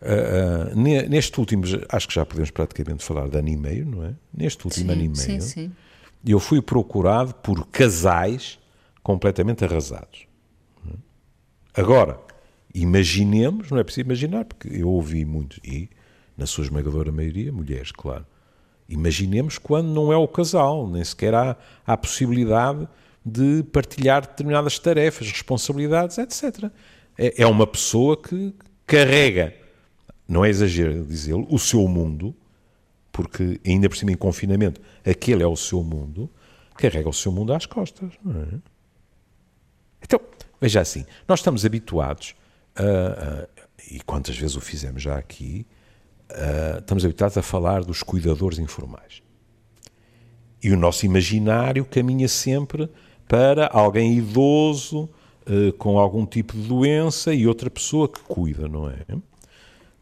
Uh, 0.04 0.78
neste 1.08 1.40
último, 1.40 1.64
acho 1.88 2.06
que 2.06 2.14
já 2.14 2.26
podemos 2.26 2.50
praticamente 2.50 3.02
falar 3.02 3.26
de 3.26 3.38
ano 3.38 3.48
e 3.48 3.56
meio, 3.56 3.86
não 3.86 4.04
é? 4.04 4.14
Neste 4.34 4.62
último 4.66 4.84
sim, 4.84 4.92
ano 4.92 5.00
e 5.02 5.08
meio, 5.08 5.16
sim, 5.16 5.40
sim. 5.40 5.72
eu 6.26 6.38
fui 6.38 6.60
procurado 6.60 7.34
por 7.36 7.66
casais 7.68 8.58
completamente 9.02 9.64
arrasados. 9.64 10.26
Agora, 11.72 12.20
imaginemos, 12.74 13.70
não 13.70 13.78
é 13.78 13.84
preciso 13.84 14.06
imaginar, 14.06 14.44
porque 14.44 14.68
eu 14.68 14.88
ouvi 14.88 15.24
muito, 15.24 15.60
e 15.64 15.88
na 16.36 16.46
sua 16.46 16.64
esmagadora 16.64 17.12
maioria, 17.12 17.52
mulheres, 17.52 17.92
claro. 17.92 18.26
Imaginemos 18.88 19.56
quando 19.56 19.88
não 19.88 20.12
é 20.12 20.16
o 20.16 20.26
casal, 20.26 20.88
nem 20.88 21.02
sequer 21.04 21.34
há, 21.34 21.56
há 21.86 21.96
possibilidade 21.96 22.86
de 23.24 23.62
partilhar 23.72 24.22
determinadas 24.22 24.78
tarefas, 24.78 25.30
responsabilidades, 25.30 26.18
etc. 26.18 26.70
É, 27.16 27.42
é 27.42 27.46
uma 27.46 27.66
pessoa 27.66 28.16
que 28.20 28.52
carrega, 28.86 29.54
não 30.28 30.44
é 30.44 30.50
exagero 30.50 31.04
dizê-lo, 31.04 31.46
o 31.48 31.58
seu 31.58 31.86
mundo, 31.88 32.34
porque 33.10 33.60
ainda 33.64 33.88
por 33.88 33.96
cima 33.96 34.10
em 34.10 34.16
confinamento, 34.16 34.80
aquele 35.06 35.42
é 35.42 35.46
o 35.46 35.56
seu 35.56 35.82
mundo, 35.82 36.28
carrega 36.74 37.08
o 37.08 37.12
seu 37.12 37.30
mundo 37.30 37.54
às 37.54 37.64
costas. 37.64 38.12
É? 38.12 38.58
Então, 40.02 40.20
veja 40.60 40.80
assim, 40.80 41.06
nós 41.26 41.38
estamos 41.38 41.64
habituados 41.64 42.34
uh, 42.78 43.48
e 43.90 44.00
quantas 44.00 44.36
vezes 44.36 44.56
o 44.56 44.60
fizemos 44.60 45.02
já 45.02 45.16
aqui, 45.16 45.66
uh, 46.30 46.78
estamos 46.78 47.04
habituados 47.04 47.36
a 47.36 47.42
falar 47.42 47.84
dos 47.84 48.02
cuidadores 48.02 48.58
informais. 48.58 49.22
E 50.62 50.70
o 50.70 50.76
nosso 50.76 51.04
imaginário 51.04 51.84
caminha 51.84 52.28
sempre 52.28 52.88
para 53.28 53.66
alguém 53.68 54.16
idoso, 54.16 55.08
uh, 55.46 55.72
com 55.74 55.98
algum 55.98 56.24
tipo 56.26 56.54
de 56.56 56.66
doença 56.66 57.34
e 57.34 57.46
outra 57.46 57.70
pessoa 57.70 58.08
que 58.08 58.20
cuida, 58.20 58.68
não 58.68 58.88
é? 58.88 59.04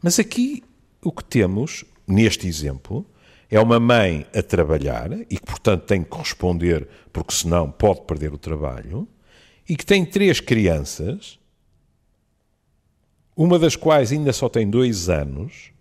Mas 0.01 0.19
aqui 0.19 0.63
o 1.01 1.11
que 1.11 1.23
temos, 1.23 1.83
neste 2.07 2.47
exemplo, 2.47 3.05
é 3.49 3.59
uma 3.59 3.79
mãe 3.79 4.25
a 4.35 4.41
trabalhar 4.41 5.11
e 5.29 5.37
que, 5.37 5.45
portanto, 5.45 5.83
tem 5.83 6.03
que 6.03 6.09
corresponder, 6.09 6.87
porque 7.11 7.33
senão 7.33 7.69
pode 7.69 8.01
perder 8.01 8.33
o 8.33 8.37
trabalho, 8.37 9.07
e 9.67 9.75
que 9.75 9.85
tem 9.85 10.03
três 10.03 10.39
crianças 10.39 11.39
uma 13.35 13.57
das 13.57 13.75
quais 13.75 14.11
ainda 14.11 14.31
só 14.31 14.47
tem 14.47 14.69
dois 14.69 15.09
anos, 15.09 15.71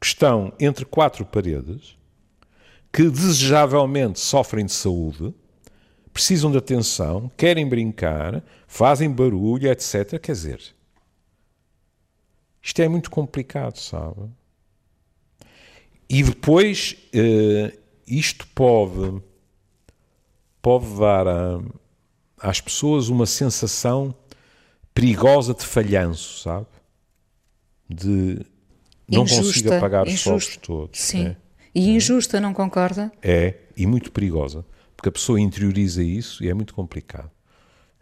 que 0.00 0.06
estão 0.06 0.52
entre 0.58 0.84
quatro 0.84 1.24
paredes, 1.24 1.96
que 2.92 3.08
desejavelmente 3.08 4.20
sofrem 4.20 4.66
de 4.66 4.72
saúde, 4.72 5.34
precisam 6.12 6.50
de 6.50 6.58
atenção, 6.58 7.30
querem 7.36 7.68
brincar, 7.68 8.42
fazem 8.68 9.10
barulho, 9.10 9.68
etc. 9.70 10.18
Quer 10.20 10.32
dizer, 10.32 10.74
isto 12.62 12.80
é 12.80 12.88
muito 12.88 13.10
complicado, 13.10 13.76
sabe? 13.76 14.30
E 16.08 16.22
depois, 16.22 16.96
uh, 17.14 17.78
isto 18.06 18.46
pode, 18.54 19.20
pode 20.62 20.86
dar 20.98 21.26
a, 21.26 21.60
às 22.38 22.60
pessoas 22.60 23.08
uma 23.08 23.26
sensação 23.26 24.14
perigosa 24.94 25.52
de 25.52 25.66
falhanço, 25.66 26.40
sabe? 26.40 26.66
De 27.90 28.40
não 29.08 29.24
injusta, 29.24 29.42
consiga 29.44 29.80
pagar 29.80 30.06
os 30.06 30.22
fogos 30.22 30.56
todos. 30.56 31.00
Sim. 31.00 31.26
É. 31.26 31.36
E 31.74 31.90
injusta, 31.90 32.40
não 32.40 32.54
concorda? 32.54 33.12
É, 33.20 33.54
e 33.76 33.86
muito 33.86 34.12
perigosa. 34.12 34.64
Porque 34.96 35.08
a 35.08 35.12
pessoa 35.12 35.40
interioriza 35.40 36.02
isso 36.02 36.42
e 36.44 36.48
é 36.48 36.54
muito 36.54 36.72
complicado. 36.72 37.30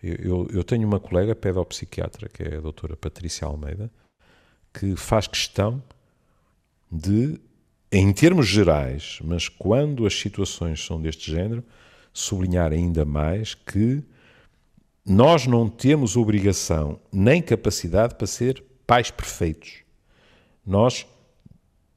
Eu, 0.02 0.14
eu, 0.16 0.48
eu 0.52 0.64
tenho 0.64 0.86
uma 0.86 1.00
colega 1.00 1.34
pedopsiquiatra, 1.34 2.28
que 2.28 2.42
é 2.42 2.56
a 2.56 2.60
doutora 2.60 2.96
Patrícia 2.96 3.46
Almeida, 3.46 3.90
que 4.72 4.94
faz 4.96 5.26
questão 5.26 5.82
de, 6.90 7.40
em 7.90 8.12
termos 8.12 8.46
gerais, 8.46 9.18
mas 9.24 9.48
quando 9.48 10.06
as 10.06 10.14
situações 10.14 10.84
são 10.84 11.00
deste 11.00 11.30
género, 11.30 11.64
sublinhar 12.12 12.72
ainda 12.72 13.04
mais 13.04 13.54
que 13.54 14.02
nós 15.04 15.46
não 15.46 15.68
temos 15.68 16.16
obrigação 16.16 17.00
nem 17.12 17.42
capacidade 17.42 18.14
para 18.14 18.26
ser 18.26 18.62
pais 18.86 19.10
perfeitos. 19.10 19.82
Nós 20.64 21.06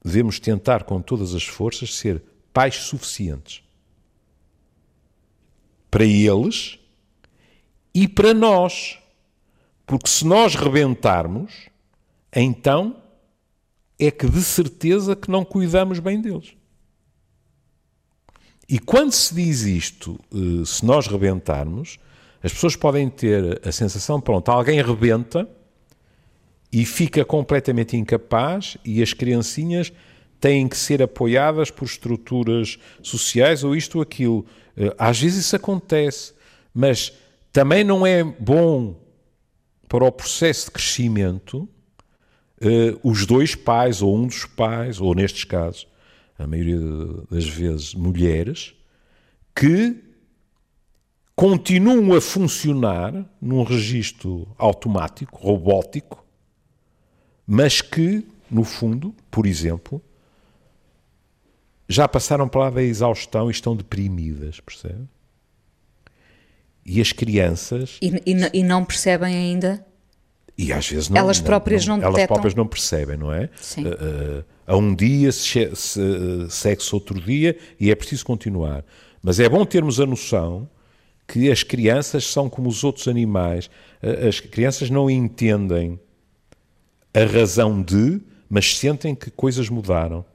devemos 0.04 0.40
tentar 0.40 0.84
com 0.84 1.02
todas 1.02 1.34
as 1.36 1.44
forças 1.44 1.96
ser 1.96 2.24
pais 2.52 2.76
suficientes 2.76 3.64
para 5.92 6.04
eles 6.04 6.80
e 7.94 8.08
para 8.08 8.34
nós. 8.34 9.00
Porque 9.86 10.10
se 10.10 10.26
nós 10.26 10.56
rebentarmos, 10.56 11.70
então 12.36 13.02
é 13.98 14.12
que 14.12 14.28
de 14.28 14.44
certeza 14.44 15.16
que 15.16 15.32
não 15.32 15.46
cuidamos 15.46 16.00
bem 16.00 16.20
deles. 16.20 16.56
E 18.68 18.80
quando 18.80 19.12
se 19.12 19.34
diz 19.34 19.62
isto, 19.62 20.20
eh, 20.34 20.66
se 20.66 20.84
nós 20.84 21.08
rebentarmos, 21.08 22.00
as 22.46 22.54
pessoas 22.54 22.76
podem 22.76 23.10
ter 23.10 23.60
a 23.68 23.72
sensação, 23.72 24.22
pronto, 24.22 24.50
alguém 24.52 24.80
rebenta 24.80 25.50
e 26.72 26.86
fica 26.86 27.26
completamente 27.26 27.98
incapaz 27.98 28.78
e 28.86 29.02
as 29.02 29.14
criancinhas 29.14 29.92
têm 30.40 30.68
que 30.68 30.78
ser 30.78 31.02
apoiadas 31.02 31.72
por 31.72 31.86
estruturas 31.86 32.78
sociais 33.02 33.64
ou 33.64 33.76
isto 33.76 33.96
ou 33.96 34.04
aquilo. 34.04 34.46
Eh, 34.78 34.94
às 34.96 35.20
vezes 35.20 35.44
isso 35.44 35.56
acontece, 35.56 36.36
mas 36.72 37.14
também 37.52 37.84
não 37.84 38.06
é 38.06 38.24
bom 38.24 38.96
para 39.90 40.06
o 40.06 40.12
processo 40.12 40.66
de 40.66 40.72
crescimento 40.72 41.68
uh, 42.62 43.00
os 43.02 43.26
dois 43.26 43.56
pais, 43.56 44.04
ou 44.04 44.16
um 44.16 44.28
dos 44.28 44.46
pais, 44.46 45.02
ou 45.02 45.16
nestes 45.16 45.46
casos, 45.46 45.88
a 46.38 46.46
maioria 46.46 46.80
das 47.32 47.48
vezes 47.48 47.96
mulheres, 47.96 48.76
que 49.56 50.05
continuam 51.36 52.14
a 52.14 52.22
funcionar 52.22 53.14
num 53.42 53.64
registro 53.64 54.48
automático, 54.58 55.38
robótico, 55.38 56.26
mas 57.46 57.82
que, 57.82 58.26
no 58.50 58.64
fundo, 58.64 59.14
por 59.30 59.46
exemplo, 59.46 60.02
já 61.88 62.08
passaram 62.08 62.48
para 62.48 62.62
lá 62.62 62.70
da 62.70 62.82
exaustão 62.82 63.50
e 63.50 63.52
estão 63.52 63.76
deprimidas, 63.76 64.60
percebe? 64.60 65.08
E 66.86 67.02
as 67.02 67.12
crianças. 67.12 67.98
E, 68.02 68.22
e, 68.26 68.60
e 68.60 68.64
não 68.64 68.86
percebem 68.86 69.36
ainda? 69.36 69.86
E 70.58 70.72
às 70.72 70.88
vezes 70.88 71.10
não, 71.10 71.18
elas 71.18 71.42
próprias 71.42 71.86
não, 71.86 71.98
não, 71.98 72.04
não 72.04 72.10
Elas 72.10 72.28
próprias 72.28 72.56
não 72.56 72.66
percebem, 72.66 73.18
não 73.18 73.34
é? 73.34 73.50
Sim. 73.58 73.86
Uh, 73.86 73.90
uh, 73.90 74.46
a 74.66 74.78
um 74.78 74.96
dia 74.96 75.32
se, 75.32 75.76
se, 75.76 76.00
segue-se 76.50 76.96
outro 76.96 77.20
dia 77.20 77.58
e 77.80 77.92
é 77.92 77.96
preciso 77.96 78.26
continuar. 78.26 78.86
Mas 79.22 79.40
é 79.40 79.50
bom 79.50 79.66
termos 79.66 80.00
a 80.00 80.06
noção 80.06 80.70
que 81.28 81.52
as 81.52 81.64
crianças 81.64 82.26
são 82.26 82.50
como 82.50 82.70
os 82.70 82.84
outros 82.84 83.08
animais. 83.08 83.70
As 84.28 84.40
crianças 84.40 84.90
não 84.90 85.10
entendem 85.10 86.00
a 87.14 87.26
razão 87.26 87.82
de, 87.82 88.22
mas 88.50 88.78
sentem 88.78 89.16
que 89.16 89.32
coisas 89.32 89.70
mudaram. 89.70 90.26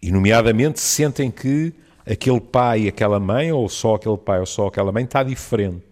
E, 0.00 0.10
nomeadamente, 0.10 0.80
sentem 0.80 1.30
que 1.30 1.74
aquele 2.06 2.40
pai 2.40 2.82
e 2.82 2.88
aquela 2.88 3.20
mãe, 3.20 3.52
ou 3.52 3.68
só 3.68 3.96
aquele 3.96 4.16
pai 4.16 4.40
ou 4.40 4.46
só 4.46 4.68
aquela 4.68 4.90
mãe, 4.90 5.04
está 5.04 5.22
diferente. 5.22 5.84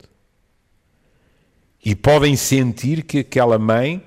E 1.84 1.94
podem 1.94 2.36
sentir 2.36 3.02
que 3.02 3.18
aquela 3.18 3.58
mãe 3.58 4.02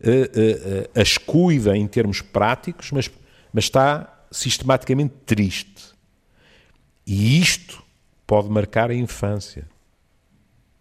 uh, 0.00 0.08
uh, 0.08 0.82
uh, 0.82 1.00
as 1.00 1.18
cuida 1.18 1.76
em 1.76 1.86
termos 1.86 2.20
práticos, 2.20 2.90
mas, 2.92 3.10
mas 3.52 3.64
está 3.64 4.26
sistematicamente 4.30 5.14
triste. 5.26 5.92
E 7.06 7.40
isto 7.40 7.82
pode 8.32 8.48
marcar 8.48 8.90
a 8.90 8.94
infância 8.94 9.68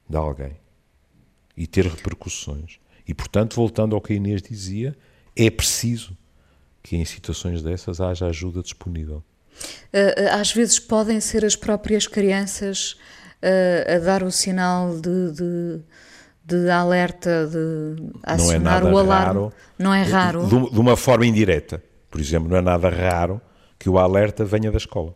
de 0.09 0.15
alguém 0.15 0.55
e 1.57 1.67
ter 1.67 1.85
repercussões. 1.85 2.79
E, 3.05 3.13
portanto, 3.13 3.57
voltando 3.57 3.93
ao 3.93 3.99
que 3.99 4.13
a 4.13 4.15
Inês 4.15 4.41
dizia, 4.41 4.97
é 5.35 5.49
preciso 5.49 6.17
que 6.81 6.95
em 6.95 7.03
situações 7.03 7.61
dessas 7.61 7.99
haja 7.99 8.27
ajuda 8.27 8.61
disponível. 8.61 9.21
Às 10.31 10.53
vezes 10.53 10.79
podem 10.79 11.19
ser 11.19 11.43
as 11.43 11.57
próprias 11.57 12.07
crianças 12.07 12.95
a 13.41 13.99
dar 13.99 14.23
o 14.23 14.31
sinal 14.31 14.97
de, 14.97 15.31
de 15.33 15.81
de 16.45 16.69
alerta, 16.69 17.47
de 17.47 18.13
acionar 18.23 18.81
não 18.81 18.89
é 18.89 18.93
o 18.93 18.97
alarme. 18.97 19.25
Raro, 19.25 19.53
não 19.77 19.93
é 19.93 20.03
raro. 20.03 20.47
De, 20.47 20.71
de, 20.71 20.79
uma 20.79 20.95
forma 20.95 21.25
indireta. 21.25 21.83
Por 22.09 22.19
exemplo, 22.21 22.49
não 22.49 22.55
é 22.55 22.61
nada 22.61 22.89
raro 22.89 23.41
que 23.77 23.89
o 23.89 23.99
alerta 23.99 24.45
venha 24.45 24.71
da 24.71 24.77
escola. 24.77 25.15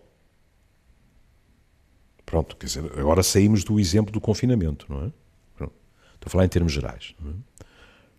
Pronto, 2.25 2.55
quer 2.55 2.65
dizer, 2.65 2.83
agora 2.97 3.21
saímos 3.21 3.63
do 3.63 3.79
exemplo 3.79 4.11
do 4.11 4.19
confinamento, 4.19 4.85
não 4.89 5.05
é? 5.05 5.11
Pronto. 5.55 5.73
Estou 6.15 6.27
a 6.27 6.29
falar 6.29 6.45
em 6.45 6.49
termos 6.49 6.73
gerais. 6.73 7.13
Não 7.19 7.31
é, 7.31 7.33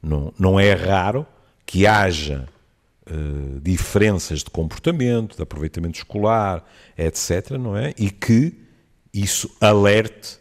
não, 0.02 0.32
não 0.38 0.60
é 0.60 0.72
raro 0.72 1.26
que 1.64 1.86
haja 1.86 2.48
uh, 3.10 3.60
diferenças 3.60 4.40
de 4.44 4.50
comportamento, 4.50 5.36
de 5.36 5.42
aproveitamento 5.42 5.98
escolar, 5.98 6.64
etc., 6.96 7.52
não 7.52 7.76
é? 7.76 7.92
E 7.98 8.10
que 8.10 8.54
isso 9.12 9.50
alerte, 9.60 10.38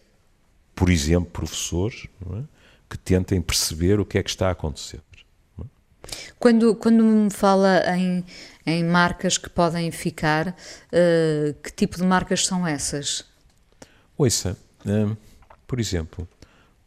por 0.75 0.89
exemplo, 0.89 1.31
professores, 1.31 2.07
é? 2.34 2.43
que 2.89 2.98
tentem 2.98 3.41
perceber 3.41 4.00
o 4.00 4.05
que 4.05 4.17
é 4.17 4.24
que 4.24 4.29
está 4.29 4.50
a 4.50 4.51
acontecer. 4.51 5.01
Quando, 6.38 6.75
quando 6.75 7.03
me 7.03 7.31
fala 7.31 7.81
em, 7.98 8.24
em 8.65 8.84
marcas 8.84 9.38
que 9.38 9.50
podem 9.50 9.89
ficar, 9.89 10.50
uh, 10.50 11.53
que 11.63 11.72
tipo 11.72 11.98
de 11.98 12.03
marcas 12.03 12.45
são 12.45 12.67
essas? 12.67 13.25
Ouça, 14.17 14.57
uh, 14.86 15.17
por 15.67 15.77
exemplo, 15.77 16.25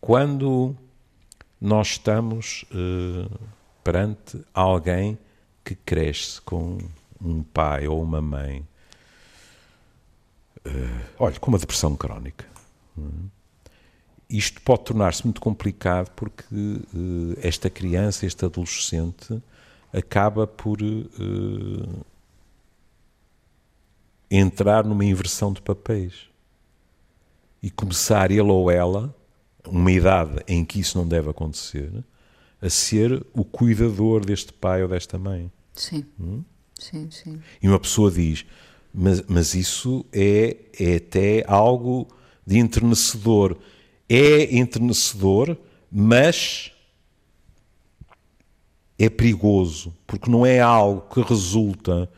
quando 0.01 0.75
nós 1.61 1.89
estamos 1.89 2.65
uh, 2.71 3.39
perante 3.85 4.43
alguém 4.55 5.19
que 5.63 5.75
cresce 5.75 6.41
com 6.41 6.79
um 7.21 7.43
pai 7.43 7.87
ou 7.87 8.03
uma 8.03 8.23
mãe, 8.23 8.67
olha, 11.19 11.39
com 11.39 11.51
uma 11.51 11.59
depressão 11.59 11.97
crónica. 11.97 12.47
Hum, 12.97 13.29
isto 14.29 14.61
pode 14.63 14.85
tornar-se 14.85 15.25
muito 15.25 15.41
complicado 15.41 16.11
porque 16.17 16.55
uh, 16.55 17.37
esta 17.43 17.69
criança, 17.69 18.25
este 18.25 18.45
adolescente, 18.47 19.43
acaba 19.93 20.47
por 20.47 20.79
entrar 24.31 24.85
numa 24.85 25.05
inversão 25.05 25.53
de 25.53 25.61
papéis 25.61 26.29
e 27.63 27.71
começar 27.71 28.31
ele 28.31 28.43
ou 28.43 28.71
ela, 28.71 29.15
uma 29.67 29.91
idade 29.91 30.43
em 30.47 30.65
que 30.65 30.81
isso 30.81 30.97
não 30.97 31.07
deve 31.07 31.31
acontecer, 31.31 31.91
a 32.61 32.71
ser 32.71 33.25
o 33.33 33.45
cuidador 33.45 34.25
deste 34.25 34.53
pai 34.53 34.83
ou 34.83 34.89
desta 34.89 35.19
mãe. 35.19 35.51
Sim. 35.75 36.05
Hum? 36.19 36.43
Sim, 36.79 37.11
sim. 37.11 37.41
E 37.63 37.69
uma 37.69 37.79
pessoa 37.79 38.11
diz: 38.11 38.45
mas, 38.95 39.23
mas 39.29 39.55
isso 39.55 40.05
é, 40.13 40.57
é 40.79 40.97
até 40.97 41.45
algo 41.47 42.09
de 42.47 42.59
enternecedor 42.59 43.57
é 44.09 44.57
entrenecedor, 44.57 45.57
mas 45.93 46.73
é 48.99 49.09
perigoso, 49.09 49.95
porque 50.07 50.31
não 50.31 50.47
é 50.47 50.61
algo 50.61 51.03
que 51.13 51.21
resulta 51.21 52.11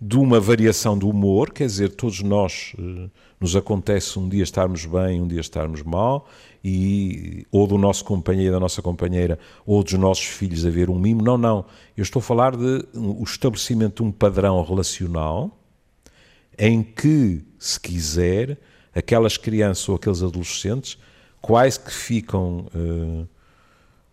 de 0.00 0.16
uma 0.16 0.40
variação 0.40 0.96
do 0.96 1.08
humor, 1.08 1.52
quer 1.52 1.66
dizer, 1.66 1.90
todos 1.90 2.22
nós 2.22 2.72
eh, 2.78 3.10
nos 3.40 3.54
acontece 3.54 4.18
um 4.18 4.28
dia 4.28 4.42
estarmos 4.42 4.84
bem, 4.84 5.20
um 5.20 5.28
dia 5.28 5.40
estarmos 5.40 5.82
mal, 5.82 6.28
e 6.64 7.46
ou 7.52 7.66
do 7.66 7.78
nosso 7.78 8.04
companheiro, 8.04 8.52
da 8.52 8.60
nossa 8.60 8.82
companheira, 8.82 9.38
ou 9.64 9.82
dos 9.82 9.92
nossos 9.94 10.24
filhos 10.24 10.66
haver 10.66 10.90
um 10.90 10.98
mimo. 10.98 11.22
Não, 11.22 11.38
não. 11.38 11.64
Eu 11.96 12.02
estou 12.02 12.20
a 12.20 12.22
falar 12.22 12.56
de 12.56 12.84
o 12.94 13.22
estabelecimento 13.22 14.02
de 14.02 14.08
um 14.08 14.12
padrão 14.12 14.62
relacional 14.62 15.56
em 16.58 16.82
que, 16.82 17.42
se 17.58 17.78
quiser, 17.78 18.58
aquelas 18.94 19.36
crianças 19.36 19.88
ou 19.88 19.94
aqueles 19.94 20.22
adolescentes 20.22 20.98
quase 21.40 21.78
que 21.78 21.92
ficam 21.92 22.66
uh, 22.74 23.28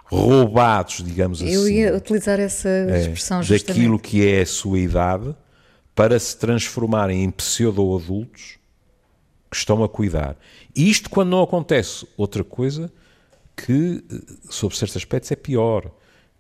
roubados, 0.06 1.04
digamos 1.04 1.42
Eu 1.42 1.48
assim. 1.48 1.56
Eu 1.56 1.70
ia 1.70 1.96
utilizar 1.96 2.40
essa 2.40 2.70
é, 2.70 3.02
expressão 3.02 3.40
é, 3.40 3.44
justamente. 3.44 3.68
Daquilo 3.68 4.00
que 4.00 4.28
é 4.28 4.42
a 4.42 4.46
sua 4.46 4.78
idade 4.78 5.36
para 5.96 6.20
se 6.20 6.38
transformarem 6.38 7.24
em 7.24 7.32
pseudo-adultos 7.32 8.60
que 9.56 9.60
estão 9.60 9.82
a 9.84 9.90
cuidar. 9.90 10.36
E 10.76 10.90
isto 10.90 11.10
quando 11.10 11.30
não 11.30 11.42
acontece 11.42 12.06
outra 12.18 12.44
coisa 12.44 12.92
que, 13.56 14.04
eh, 14.12 14.34
sob 14.50 14.76
certos 14.76 14.98
aspectos, 14.98 15.32
é 15.32 15.36
pior, 15.36 15.90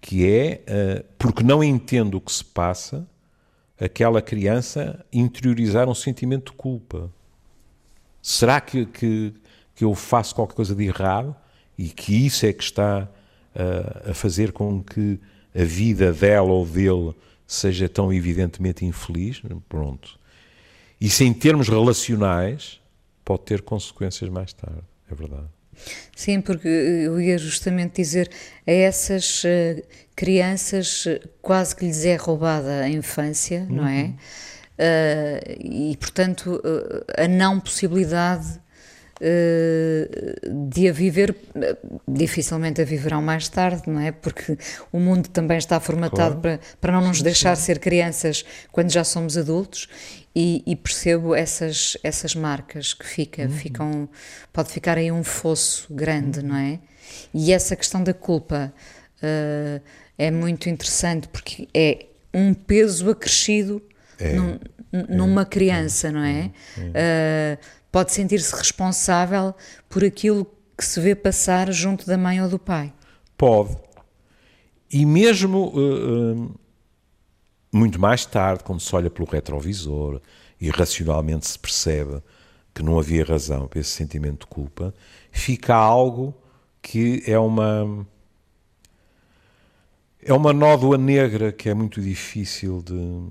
que 0.01 0.29
é, 0.29 0.61
uh, 0.67 1.05
porque 1.17 1.41
não 1.41 1.63
entende 1.63 2.15
o 2.15 2.21
que 2.21 2.31
se 2.31 2.43
passa, 2.43 3.07
aquela 3.79 4.21
criança 4.21 5.03
interiorizar 5.11 5.89
um 5.89 5.95
sentimento 5.95 6.51
de 6.51 6.57
culpa. 6.57 7.09
Será 8.21 8.59
que, 8.61 8.85
que, 8.85 9.33
que 9.73 9.83
eu 9.83 9.95
faço 9.95 10.35
qualquer 10.35 10.53
coisa 10.53 10.75
de 10.75 10.83
errado 10.83 11.35
e 11.77 11.87
que 11.87 12.25
isso 12.25 12.45
é 12.45 12.53
que 12.53 12.63
está 12.63 13.09
uh, 13.55 14.11
a 14.11 14.13
fazer 14.13 14.51
com 14.51 14.83
que 14.83 15.19
a 15.55 15.63
vida 15.63 16.11
dela 16.11 16.51
ou 16.51 16.65
dele 16.65 17.15
seja 17.47 17.87
tão 17.87 18.11
evidentemente 18.11 18.85
infeliz, 18.85 19.41
pronto. 19.69 20.19
Isso 20.99 21.23
em 21.23 21.33
termos 21.33 21.67
relacionais 21.67 22.79
pode 23.25 23.41
ter 23.41 23.61
consequências 23.63 24.29
mais 24.29 24.53
tarde, 24.53 24.83
é 25.11 25.15
verdade. 25.15 25.47
Sim, 26.15 26.39
porque 26.39 26.67
eu 26.67 27.19
ia 27.19 27.37
justamente 27.37 27.95
dizer 27.97 28.31
a 28.65 28.71
essas 28.71 29.43
uh, 29.43 29.83
crianças 30.15 31.05
quase 31.41 31.75
que 31.75 31.85
lhes 31.85 32.05
é 32.05 32.15
roubada 32.15 32.81
a 32.81 32.89
infância, 32.89 33.67
uhum. 33.69 33.75
não 33.75 33.87
é? 33.87 34.13
Uh, 34.77 35.91
e, 35.91 35.97
portanto, 35.97 36.61
uh, 36.63 37.21
a 37.21 37.27
não 37.27 37.59
possibilidade 37.59 38.59
eh, 39.21 40.09
de 40.45 40.89
a 40.89 40.91
viver, 40.91 41.33
dificilmente 42.05 42.81
a 42.81 42.85
viverão 42.85 43.21
mais 43.21 43.47
tarde, 43.47 43.83
não 43.87 43.97
é? 43.99 44.11
Porque 44.11 44.57
o 44.91 44.99
mundo 44.99 45.29
também 45.29 45.57
está 45.57 45.79
formatado 45.79 46.41
claro. 46.41 46.59
para, 46.59 46.59
para 46.81 46.91
não 46.91 47.07
nos 47.07 47.21
deixar 47.21 47.55
ser 47.55 47.79
crianças 47.79 48.43
quando 48.73 48.91
já 48.91 49.05
somos 49.05 49.37
adultos 49.37 49.87
e, 50.35 50.61
e 50.65 50.75
percebo 50.75 51.33
essas, 51.33 51.97
essas 52.03 52.35
marcas 52.35 52.93
que 52.93 53.05
fica, 53.05 53.43
uhum. 53.43 53.49
ficam, 53.49 54.09
pode 54.51 54.71
ficar 54.71 54.97
aí 54.97 55.11
um 55.11 55.23
fosso 55.23 55.93
grande, 55.93 56.39
uhum. 56.39 56.47
não 56.47 56.55
é? 56.57 56.79
E 57.33 57.53
essa 57.53 57.75
questão 57.75 58.03
da 58.03 58.13
culpa 58.13 58.73
uh, 59.23 59.81
é 60.17 60.31
muito 60.31 60.69
interessante 60.69 61.27
porque 61.29 61.69
é 61.73 62.07
um 62.33 62.53
peso 62.53 63.09
acrescido 63.09 63.81
é. 64.19 64.33
Num, 64.33 64.59
numa 65.09 65.41
é. 65.43 65.45
criança, 65.45 66.11
não 66.11 66.23
é? 66.23 66.51
é. 66.93 67.57
Uh, 67.57 67.65
pode 67.91 68.11
sentir-se 68.11 68.53
responsável 68.55 69.53
por 69.87 70.03
aquilo 70.03 70.45
que 70.77 70.85
se 70.85 70.99
vê 70.99 71.15
passar 71.15 71.71
junto 71.71 72.05
da 72.05 72.17
mãe 72.17 72.41
ou 72.41 72.49
do 72.49 72.59
pai. 72.59 72.93
Pode. 73.37 73.77
E 74.91 75.05
mesmo 75.05 75.67
uh, 75.67 76.59
muito 77.75 77.99
mais 77.99 78.25
tarde, 78.25 78.63
quando 78.63 78.79
se 78.79 78.95
olha 78.95 79.09
pelo 79.09 79.27
retrovisor 79.27 80.21
e 80.59 80.69
racionalmente 80.69 81.45
se 81.45 81.59
percebe 81.59 82.21
que 82.73 82.81
não 82.81 82.97
havia 82.97 83.25
razão 83.25 83.67
para 83.67 83.79
esse 83.79 83.89
sentimento 83.89 84.41
de 84.41 84.47
culpa, 84.47 84.93
fica 85.29 85.75
algo 85.75 86.33
que 86.81 87.21
é 87.27 87.37
uma 87.37 88.07
é 90.21 90.33
uma 90.33 90.53
nódoa 90.53 90.97
negra 90.97 91.51
que 91.51 91.67
é 91.67 91.73
muito 91.73 92.01
difícil 92.01 92.81
de, 92.81 93.27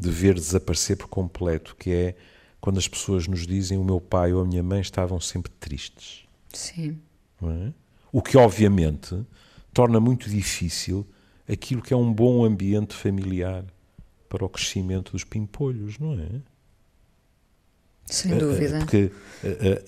de 0.00 0.10
ver 0.10 0.34
desaparecer 0.34 0.96
por 0.96 1.08
completo, 1.08 1.76
que 1.78 1.90
é 1.92 2.14
quando 2.60 2.78
as 2.78 2.88
pessoas 2.88 3.28
nos 3.28 3.46
dizem 3.46 3.78
o 3.78 3.84
meu 3.84 4.00
pai 4.00 4.32
ou 4.32 4.40
a 4.40 4.44
minha 4.44 4.62
mãe 4.62 4.80
estavam 4.80 5.20
sempre 5.20 5.52
tristes. 5.60 6.24
Sim. 6.52 6.98
É? 7.42 7.72
O 8.10 8.22
que, 8.22 8.36
obviamente, 8.36 9.22
torna 9.72 10.00
muito 10.00 10.28
difícil 10.28 11.06
aquilo 11.48 11.80
que 11.80 11.94
é 11.94 11.96
um 11.96 12.12
bom 12.12 12.44
ambiente 12.44 12.94
familiar 12.94 13.64
para 14.28 14.44
o 14.44 14.48
crescimento 14.48 15.12
dos 15.12 15.24
pimpolhos, 15.24 15.98
não 15.98 16.12
é? 16.12 16.40
Sem 18.04 18.36
dúvida. 18.36 18.78
Porque 18.78 19.10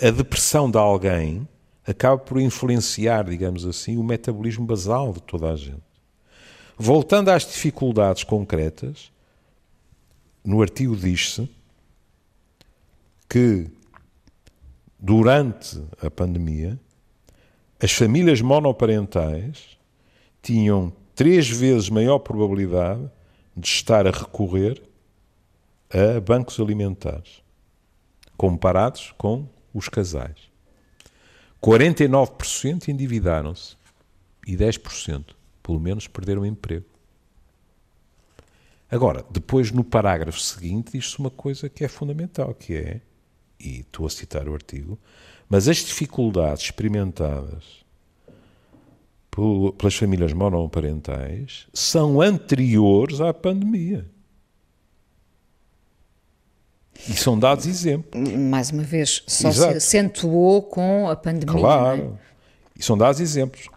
a, 0.02 0.08
a 0.08 0.10
depressão 0.10 0.70
de 0.70 0.78
alguém 0.78 1.46
acaba 1.86 2.18
por 2.18 2.40
influenciar, 2.40 3.24
digamos 3.24 3.66
assim, 3.66 3.96
o 3.96 4.02
metabolismo 4.02 4.66
basal 4.66 5.12
de 5.12 5.22
toda 5.22 5.50
a 5.50 5.56
gente. 5.56 5.82
Voltando 6.76 7.28
às 7.28 7.46
dificuldades 7.46 8.24
concretas, 8.24 9.10
no 10.44 10.62
artigo 10.62 10.96
diz-se 10.96 11.48
que 13.28 13.66
durante 14.98 15.82
a 16.00 16.10
pandemia 16.10 16.78
as 17.82 17.92
famílias 17.92 18.40
monoparentais 18.40 19.78
tinham 20.42 20.92
três 21.20 21.50
vezes 21.50 21.90
maior 21.90 22.18
probabilidade 22.18 23.06
de 23.54 23.68
estar 23.68 24.06
a 24.06 24.10
recorrer 24.10 24.82
a 25.90 26.18
bancos 26.18 26.58
alimentares, 26.58 27.42
comparados 28.38 29.12
com 29.18 29.46
os 29.74 29.86
casais. 29.86 30.48
49% 31.62 32.88
endividaram-se 32.88 33.76
e 34.46 34.56
10%, 34.56 35.34
pelo 35.62 35.78
menos, 35.78 36.08
perderam 36.08 36.40
o 36.40 36.46
emprego. 36.46 36.86
Agora, 38.90 39.22
depois 39.30 39.70
no 39.70 39.84
parágrafo 39.84 40.40
seguinte 40.40 40.92
diz-se 40.92 41.18
uma 41.18 41.28
coisa 41.30 41.68
que 41.68 41.84
é 41.84 41.88
fundamental, 41.88 42.54
que 42.54 42.74
é, 42.74 43.02
e 43.60 43.80
estou 43.80 44.06
a 44.06 44.10
citar 44.10 44.48
o 44.48 44.54
artigo, 44.54 44.98
mas 45.50 45.68
as 45.68 45.84
dificuldades 45.84 46.62
experimentadas 46.62 47.79
pelas 49.78 49.94
famílias 49.94 50.32
monoparentais 50.32 51.66
são 51.72 52.20
anteriores 52.20 53.20
à 53.20 53.32
pandemia. 53.32 54.06
E 57.08 57.14
são 57.14 57.38
dados 57.38 57.66
exemplos. 57.66 58.30
Mais 58.34 58.70
uma 58.70 58.82
vez, 58.82 59.22
só 59.26 59.48
Exato. 59.48 59.72
se 59.72 59.76
acentuou 59.78 60.62
com 60.62 61.08
a 61.08 61.16
pandemia. 61.16 61.56
É? 61.56 61.60
Claro. 61.60 62.18
É? 62.18 62.30
E 62.78 62.82
são 62.82 62.96
dados 62.96 63.20
exemplos. 63.20 63.68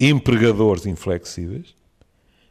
Empregadores 0.00 0.86
inflexíveis, 0.86 1.74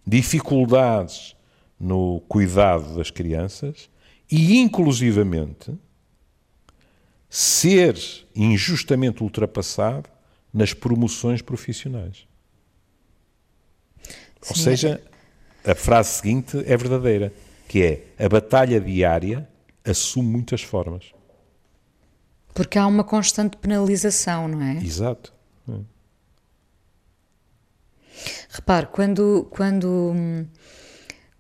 dificuldades 0.07 1.35
no 1.77 2.21
cuidado 2.21 2.95
das 2.95 3.11
crianças 3.11 3.89
e, 4.31 4.57
inclusivamente, 4.57 5.77
ser 7.29 7.99
injustamente 8.33 9.21
ultrapassado 9.21 10.09
nas 10.53 10.73
promoções 10.73 11.41
profissionais. 11.41 12.25
Ou 14.49 14.55
seja, 14.55 15.01
a 15.65 15.75
frase 15.75 16.09
seguinte 16.09 16.57
é 16.65 16.75
verdadeira, 16.75 17.33
que 17.67 17.83
é 17.83 18.25
a 18.25 18.29
batalha 18.29 18.79
diária 18.79 19.47
assume 19.83 20.29
muitas 20.29 20.61
formas. 20.61 21.13
Porque 22.53 22.77
há 22.77 22.85
uma 22.85 23.03
constante 23.03 23.57
penalização, 23.57 24.47
não 24.47 24.61
é? 24.61 24.77
Exato. 24.77 25.33
É. 25.67 25.73
Repare, 28.49 28.87
quando, 28.87 29.47
quando, 29.49 30.45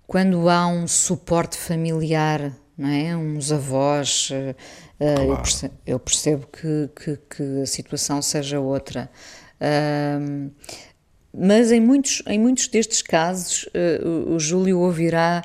quando 0.07 0.49
há 0.49 0.65
um 0.67 0.87
suporte 0.87 1.57
familiar, 1.57 2.51
não 2.77 2.89
é? 2.89 3.15
uns 3.15 3.51
avós, 3.51 4.29
eh, 4.31 4.55
eh, 4.99 5.15
claro. 5.15 5.29
eu, 5.29 5.37
percebo, 5.37 5.73
eu 5.85 5.99
percebo 5.99 6.47
que, 6.47 6.89
que, 6.95 7.17
que, 7.29 7.61
a 7.61 7.65
situação 7.67 8.21
seja 8.21 8.59
outra. 8.59 9.09
Mas 11.35 11.71
em 11.71 11.79
muitos, 11.79 12.21
em 12.27 12.39
muitos 12.39 12.67
destes 12.67 13.01
casos, 13.01 13.67
eh, 13.73 14.01
o 14.03 14.39
Júlio 14.39 14.79
ouvirá 14.79 15.43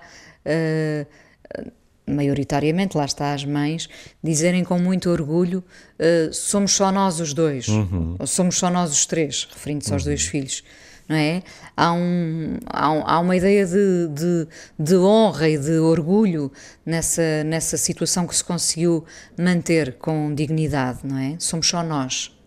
maioritariamente, 2.08 2.96
lá 2.96 3.04
está 3.04 3.32
as 3.32 3.44
mães, 3.44 3.88
dizerem 4.22 4.64
com 4.64 4.78
muito 4.78 5.10
orgulho: 5.10 5.62
uh, 5.98 6.32
somos 6.32 6.72
só 6.72 6.90
nós 6.90 7.20
os 7.20 7.34
dois, 7.34 7.68
uhum. 7.68 8.16
ou 8.18 8.26
somos 8.26 8.56
só 8.56 8.70
nós 8.70 8.90
os 8.90 9.06
três, 9.06 9.46
referindo-se 9.52 9.90
uhum. 9.90 9.96
aos 9.96 10.04
dois 10.04 10.22
filhos. 10.26 10.64
Não 11.08 11.16
é? 11.16 11.42
há, 11.74 11.90
um, 11.94 12.58
há, 12.66 12.92
um, 12.92 13.02
há 13.06 13.18
uma 13.20 13.34
ideia 13.34 13.64
de, 13.64 14.08
de, 14.08 14.46
de, 14.78 14.94
honra 14.94 15.48
e 15.48 15.56
de 15.56 15.78
orgulho 15.78 16.52
nessa, 16.84 17.42
nessa 17.44 17.78
situação 17.78 18.26
que 18.26 18.36
se 18.36 18.44
conseguiu 18.44 19.06
manter 19.38 19.94
com 19.94 20.34
dignidade, 20.34 20.98
não 21.04 21.16
é? 21.16 21.36
Somos 21.38 21.66
só 21.66 21.82
nós. 21.82 22.37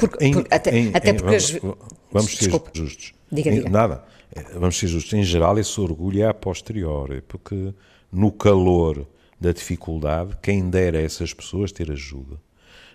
Porque, 0.00 0.24
em, 0.24 0.32
porque, 0.32 0.54
até, 0.54 0.78
em, 0.78 0.90
até 0.94 1.12
porque. 1.12 1.36
Em, 1.36 1.60
vamos, 1.60 1.78
vamos 2.10 2.30
ser 2.32 2.38
Desculpa. 2.38 2.70
justos. 2.74 3.14
Diga, 3.30 3.50
diga. 3.50 3.70
Nada 3.70 4.04
é, 4.34 4.42
vamos 4.54 4.78
ser 4.78 4.86
justos, 4.86 5.12
em 5.12 5.22
geral 5.22 5.58
esse 5.58 5.80
orgulho 5.80 6.22
é 6.22 6.26
a 6.26 6.34
posteriori, 6.34 7.20
porque 7.22 7.74
no 8.12 8.30
calor 8.30 9.06
da 9.40 9.52
dificuldade, 9.52 10.36
quem 10.40 10.68
dera 10.68 10.98
a 10.98 11.02
essas 11.02 11.34
pessoas 11.34 11.72
ter 11.72 11.90
ajuda. 11.90 12.36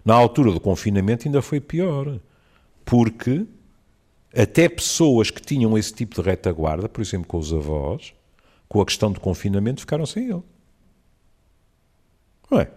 Na 0.03 0.13
altura 0.13 0.51
do 0.51 0.59
confinamento 0.59 1.27
ainda 1.27 1.41
foi 1.41 1.59
pior, 1.59 2.19
porque 2.85 3.45
até 4.33 4.69
pessoas 4.69 5.31
que 5.31 5.41
tinham 5.41 5.77
esse 5.77 5.93
tipo 5.93 6.15
de 6.15 6.21
retaguarda, 6.21 6.87
por 6.87 7.01
exemplo, 7.01 7.27
com 7.27 7.37
os 7.37 7.51
avós, 7.51 8.13
com 8.69 8.79
a 8.79 8.85
questão 8.85 9.11
do 9.11 9.19
confinamento, 9.19 9.81
ficaram 9.81 10.05
sem 10.05 10.25
ele. 10.25 10.43
Não 12.49 12.59
é? 12.59 12.69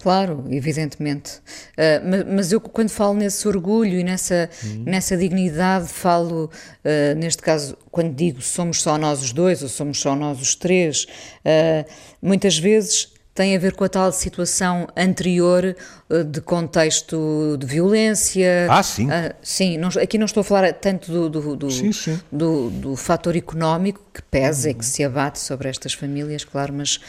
Claro, 0.00 0.44
evidentemente. 0.48 1.36
Uh, 1.76 2.08
mas, 2.08 2.24
mas, 2.26 2.52
eu, 2.52 2.60
quando 2.60 2.88
falo 2.88 3.14
nesse 3.14 3.46
orgulho 3.46 3.98
e 3.98 4.02
nessa, 4.02 4.48
uhum. 4.64 4.84
nessa 4.86 5.14
dignidade, 5.14 5.88
falo, 5.88 6.46
uh, 6.46 7.18
neste 7.18 7.42
caso, 7.42 7.76
quando 7.90 8.14
digo 8.14 8.40
somos 8.40 8.80
só 8.80 8.96
nós 8.96 9.22
os 9.22 9.32
dois 9.32 9.62
ou 9.62 9.68
somos 9.68 10.00
só 10.00 10.16
nós 10.16 10.40
os 10.40 10.54
três, 10.54 11.04
uh, 11.04 11.90
muitas 12.22 12.58
vezes 12.58 13.12
tem 13.40 13.56
a 13.56 13.58
ver 13.58 13.74
com 13.74 13.84
a 13.84 13.88
tal 13.88 14.12
situação 14.12 14.86
anterior 14.94 15.74
eh, 16.10 16.24
de 16.24 16.42
contexto 16.42 17.56
de 17.58 17.64
violência. 17.64 18.66
Ah, 18.68 18.82
sim. 18.82 19.06
Uh, 19.06 19.34
sim, 19.40 19.78
não, 19.78 19.88
aqui 19.88 20.18
não 20.18 20.26
estou 20.26 20.42
a 20.42 20.44
falar 20.44 20.70
tanto 20.74 21.10
do, 21.10 21.30
do, 21.30 21.56
do, 21.56 21.70
sim, 21.70 21.90
sim. 21.90 22.20
do, 22.30 22.68
do 22.68 22.94
fator 22.96 23.34
económico 23.34 24.04
que 24.12 24.20
pesa 24.20 24.68
uhum. 24.68 24.72
e 24.72 24.74
que 24.74 24.84
se 24.84 25.02
abate 25.02 25.38
sobre 25.38 25.70
estas 25.70 25.94
famílias, 25.94 26.44
claro, 26.44 26.74
mas. 26.74 27.00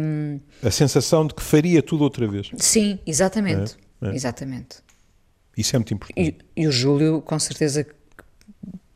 Um, 0.00 0.38
a 0.62 0.70
sensação 0.70 1.26
de 1.26 1.34
que 1.34 1.42
faria 1.42 1.82
tudo 1.82 2.04
outra 2.04 2.28
vez. 2.28 2.52
Sim, 2.56 3.00
exatamente. 3.04 3.76
É, 4.00 4.10
é. 4.10 4.14
Exatamente. 4.14 4.76
Isso 5.56 5.74
é 5.74 5.78
muito 5.80 5.92
importante. 5.92 6.36
E, 6.56 6.62
e, 6.62 6.68
o 6.68 6.70
Júlio, 6.70 7.20
com 7.20 7.36
certeza, 7.36 7.84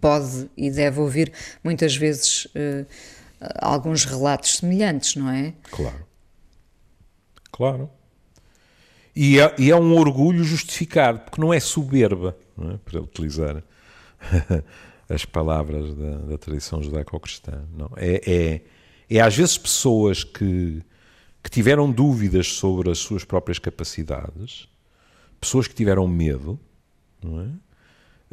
pode 0.00 0.48
e 0.56 0.70
deve 0.70 1.00
ouvir 1.00 1.32
muitas 1.64 1.96
vezes. 1.96 2.44
Uh, 2.54 2.86
alguns 3.58 4.04
relatos 4.04 4.58
semelhantes, 4.58 5.16
não 5.16 5.28
é? 5.28 5.54
Claro. 5.72 6.11
Claro. 7.52 7.88
E 9.14 9.38
é, 9.38 9.54
e 9.58 9.70
é 9.70 9.76
um 9.76 9.94
orgulho 9.94 10.42
justificado, 10.42 11.20
porque 11.20 11.40
não 11.40 11.52
é 11.52 11.60
soberba, 11.60 12.36
não 12.56 12.72
é? 12.72 12.78
para 12.78 13.00
utilizar 13.00 13.62
as 15.08 15.24
palavras 15.26 15.94
da, 15.94 16.16
da 16.16 16.38
tradição 16.38 16.82
judaico-cristã. 16.82 17.62
É, 17.96 18.22
é, 18.26 18.60
é 19.16 19.20
às 19.20 19.36
vezes 19.36 19.58
pessoas 19.58 20.24
que, 20.24 20.82
que 21.42 21.50
tiveram 21.50 21.92
dúvidas 21.92 22.48
sobre 22.48 22.90
as 22.90 22.98
suas 22.98 23.22
próprias 23.22 23.58
capacidades, 23.58 24.66
pessoas 25.38 25.68
que 25.68 25.74
tiveram 25.74 26.08
medo, 26.08 26.58
não 27.22 27.40
é? 27.40 27.48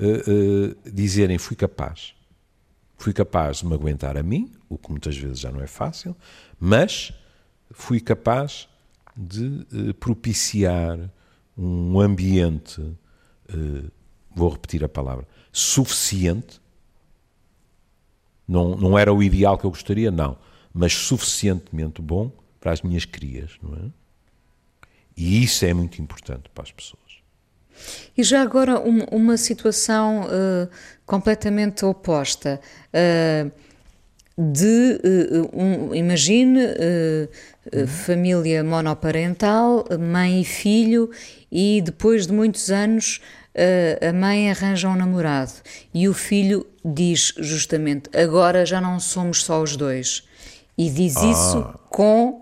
Uh, 0.01 0.71
uh, 0.71 0.91
dizerem 0.91 1.37
fui 1.37 1.57
capaz. 1.57 2.15
Fui 2.97 3.11
capaz 3.11 3.57
de 3.57 3.65
me 3.65 3.73
aguentar 3.73 4.15
a 4.15 4.23
mim, 4.23 4.53
o 4.69 4.77
que 4.77 4.89
muitas 4.89 5.17
vezes 5.17 5.39
já 5.39 5.51
não 5.51 5.61
é 5.61 5.67
fácil, 5.67 6.15
mas 6.57 7.11
fui 7.71 7.99
capaz 7.99 8.69
de 9.19 9.67
uh, 9.73 9.93
propiciar 9.95 10.97
um 11.57 11.99
ambiente, 11.99 12.79
uh, 12.79 13.91
vou 14.33 14.49
repetir 14.49 14.81
a 14.83 14.87
palavra, 14.87 15.27
suficiente. 15.51 16.61
Não, 18.47 18.75
não 18.77 18.97
era 18.97 19.13
o 19.13 19.21
ideal 19.21 19.57
que 19.57 19.65
eu 19.65 19.69
gostaria, 19.69 20.09
não, 20.09 20.37
mas 20.73 20.93
suficientemente 20.93 22.01
bom 22.01 22.31
para 22.61 22.71
as 22.71 22.81
minhas 22.81 23.03
crias, 23.03 23.51
não 23.61 23.75
é? 23.75 23.91
E 25.17 25.43
isso 25.43 25.65
é 25.65 25.73
muito 25.73 26.01
importante 26.01 26.49
para 26.55 26.63
as 26.63 26.71
pessoas. 26.71 26.99
E 28.17 28.23
já 28.23 28.41
agora 28.41 28.79
uma, 28.79 29.05
uma 29.11 29.37
situação 29.37 30.23
uh, 30.23 30.69
completamente 31.05 31.83
oposta. 31.83 32.61
Uh, 32.87 33.51
de, 34.39 35.01
uh, 35.03 35.49
um, 35.53 35.93
imagine, 35.93 36.59
uhum. 36.59 37.87
família 37.87 38.63
monoparental, 38.63 39.85
mãe 39.99 40.41
e 40.41 40.45
filho, 40.45 41.09
e 41.51 41.81
depois 41.83 42.25
de 42.25 42.31
muitos 42.31 42.71
anos 42.71 43.19
a 44.07 44.13
mãe 44.13 44.49
arranja 44.49 44.87
um 44.87 44.95
namorado 44.95 45.51
e 45.93 46.07
o 46.07 46.13
filho 46.13 46.65
diz 46.85 47.33
justamente: 47.37 48.09
agora 48.15 48.65
já 48.65 48.79
não 48.79 48.99
somos 48.99 49.43
só 49.43 49.61
os 49.61 49.75
dois. 49.75 50.23
E 50.77 50.89
diz 50.89 51.17
ah. 51.17 51.25
isso 51.25 51.79
com, 51.89 52.41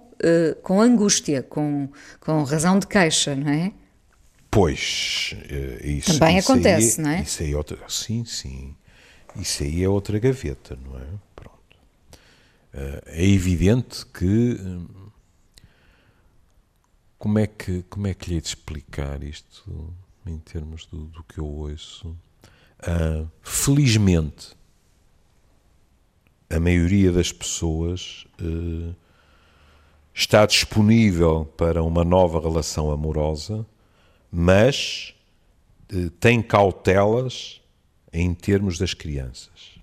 com 0.61 0.79
angústia, 0.79 1.41
com, 1.41 1.89
com 2.19 2.43
razão 2.43 2.77
de 2.77 2.85
queixa, 2.85 3.33
não 3.35 3.51
é? 3.51 3.71
Pois, 4.51 5.35
eh, 5.49 5.79
isso, 5.83 6.17
Também 6.17 6.37
isso 6.37 6.51
acontece, 6.51 6.99
aí, 6.99 7.05
não 7.05 7.11
é? 7.11 7.21
Isso 7.21 7.43
aí 7.43 7.51
é 7.51 7.57
outra, 7.57 7.77
sim, 7.87 8.25
sim. 8.25 8.75
Isso 9.35 9.63
aí 9.63 9.83
é 9.83 9.89
outra 9.89 10.17
gaveta, 10.17 10.77
não 10.83 10.99
é? 10.99 11.05
Eh, 12.77 13.01
É 13.07 13.25
evidente 13.25 14.05
que. 14.07 14.25
hum, 14.25 14.87
Como 17.17 17.39
é 17.39 17.47
que, 17.47 17.83
como 17.89 18.07
é 18.07 18.13
que 18.13 18.29
lhe 18.29 18.35
hei 18.35 18.41
de 18.41 18.47
explicar 18.47 19.23
isto 19.23 19.93
em 20.25 20.37
termos 20.37 20.85
do, 20.85 21.05
do 21.05 21.23
que 21.23 21.39
eu 21.39 21.45
ouço? 21.47 22.15
Ah, 22.79 23.25
felizmente, 23.41 24.55
a 26.49 26.59
maioria 26.59 27.11
das 27.11 27.31
pessoas 27.31 28.25
eh, 28.39 28.93
está 30.13 30.45
disponível 30.45 31.45
para 31.57 31.83
uma 31.83 32.03
nova 32.03 32.39
relação 32.39 32.91
amorosa, 32.91 33.65
mas 34.31 35.13
eh, 35.91 36.09
tem 36.19 36.41
cautelas 36.41 37.61
em 38.13 38.33
termos 38.33 38.77
das 38.77 38.93
crianças. 38.93 39.76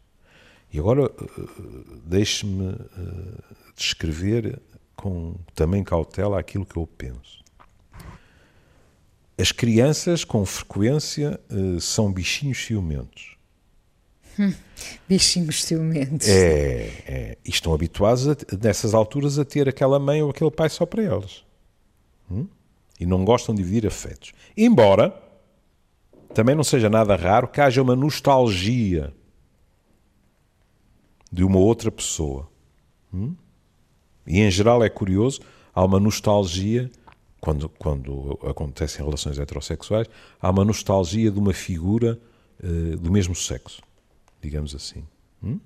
E 0.75 0.79
agora 0.81 1.05
eh, 1.05 1.43
deixe-me 2.05 2.73
eh, 2.73 3.55
descrever 3.77 4.61
com 4.97 5.37
também 5.55 5.85
cautela 5.85 6.37
aquilo 6.37 6.67
que 6.67 6.77
eu 6.77 6.85
penso. 6.85 7.45
As 9.39 9.53
crianças, 9.53 10.25
com 10.25 10.45
frequência, 10.45 11.41
eh, 11.49 11.79
são 11.79 12.13
bichinhos 12.13 12.59
ciumentos. 12.67 13.37
Bichinhos 15.09 15.63
ciumentos. 15.63 16.27
É, 16.27 16.91
é, 17.07 17.39
e 17.45 17.51
estão 17.51 17.73
habituados, 17.73 18.27
a, 18.27 18.37
nessas 18.61 18.95
alturas, 18.95 19.39
a 19.39 19.45
ter 19.45 19.69
aquela 19.69 20.01
mãe 20.01 20.23
ou 20.23 20.31
aquele 20.31 20.51
pai 20.51 20.69
só 20.69 20.85
para 20.85 21.05
elas. 21.05 21.45
Hum? 22.29 22.49
E 22.99 23.07
não 23.07 23.25
gostam 23.25 23.55
de 23.55 23.63
dividir 23.63 23.87
afetos. 23.87 24.33
Embora 24.57 25.15
também 26.35 26.57
não 26.57 26.65
seja 26.65 26.91
nada 26.91 27.15
raro 27.15 27.47
que 27.47 27.61
haja 27.61 27.81
uma 27.81 27.95
nostalgia 27.95 29.15
de 31.35 31.43
uma 31.43 31.59
outra 31.59 31.91
pessoa. 31.91 32.49
Hum? 33.13 33.35
E 34.25 34.41
em 34.41 34.51
geral 34.51 34.85
é 34.85 34.89
curioso, 34.89 35.41
há 35.75 35.85
uma 35.85 35.99
nostalgia, 35.99 36.89
quando, 37.41 37.69
quando 37.69 38.39
acontecem 38.45 39.05
relações 39.05 39.37
heterossexuais, 39.37 40.09
há 40.41 40.51
uma 40.51 40.65
nostalgia 40.65 41.33
de 41.33 41.39
uma 41.39 41.53
figura 41.53 42.21
eh, 42.63 42.97
do 42.97 43.11
mesmo 43.11 43.35
sexo, 43.35 43.83
digamos 44.41 44.77
assim. 44.77 45.05
Hum? 45.43 45.59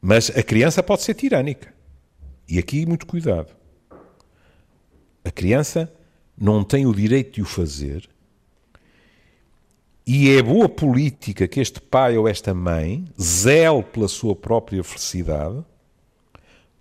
Mas 0.00 0.30
a 0.30 0.42
criança 0.42 0.82
pode 0.84 1.02
ser 1.02 1.14
tirânica. 1.14 1.74
E 2.48 2.58
aqui 2.58 2.86
muito 2.86 3.04
cuidado. 3.04 3.48
A 5.24 5.30
criança 5.32 5.92
não 6.38 6.62
tem 6.62 6.86
o 6.86 6.94
direito 6.94 7.34
de 7.34 7.42
o 7.42 7.44
fazer 7.44 8.08
e 10.06 10.30
é 10.30 10.42
boa 10.42 10.68
política 10.68 11.46
que 11.46 11.60
este 11.60 11.80
pai 11.80 12.16
ou 12.16 12.28
esta 12.28 12.52
mãe 12.52 13.04
zele 13.20 13.82
pela 13.82 14.08
sua 14.08 14.34
própria 14.34 14.82
felicidade, 14.82 15.64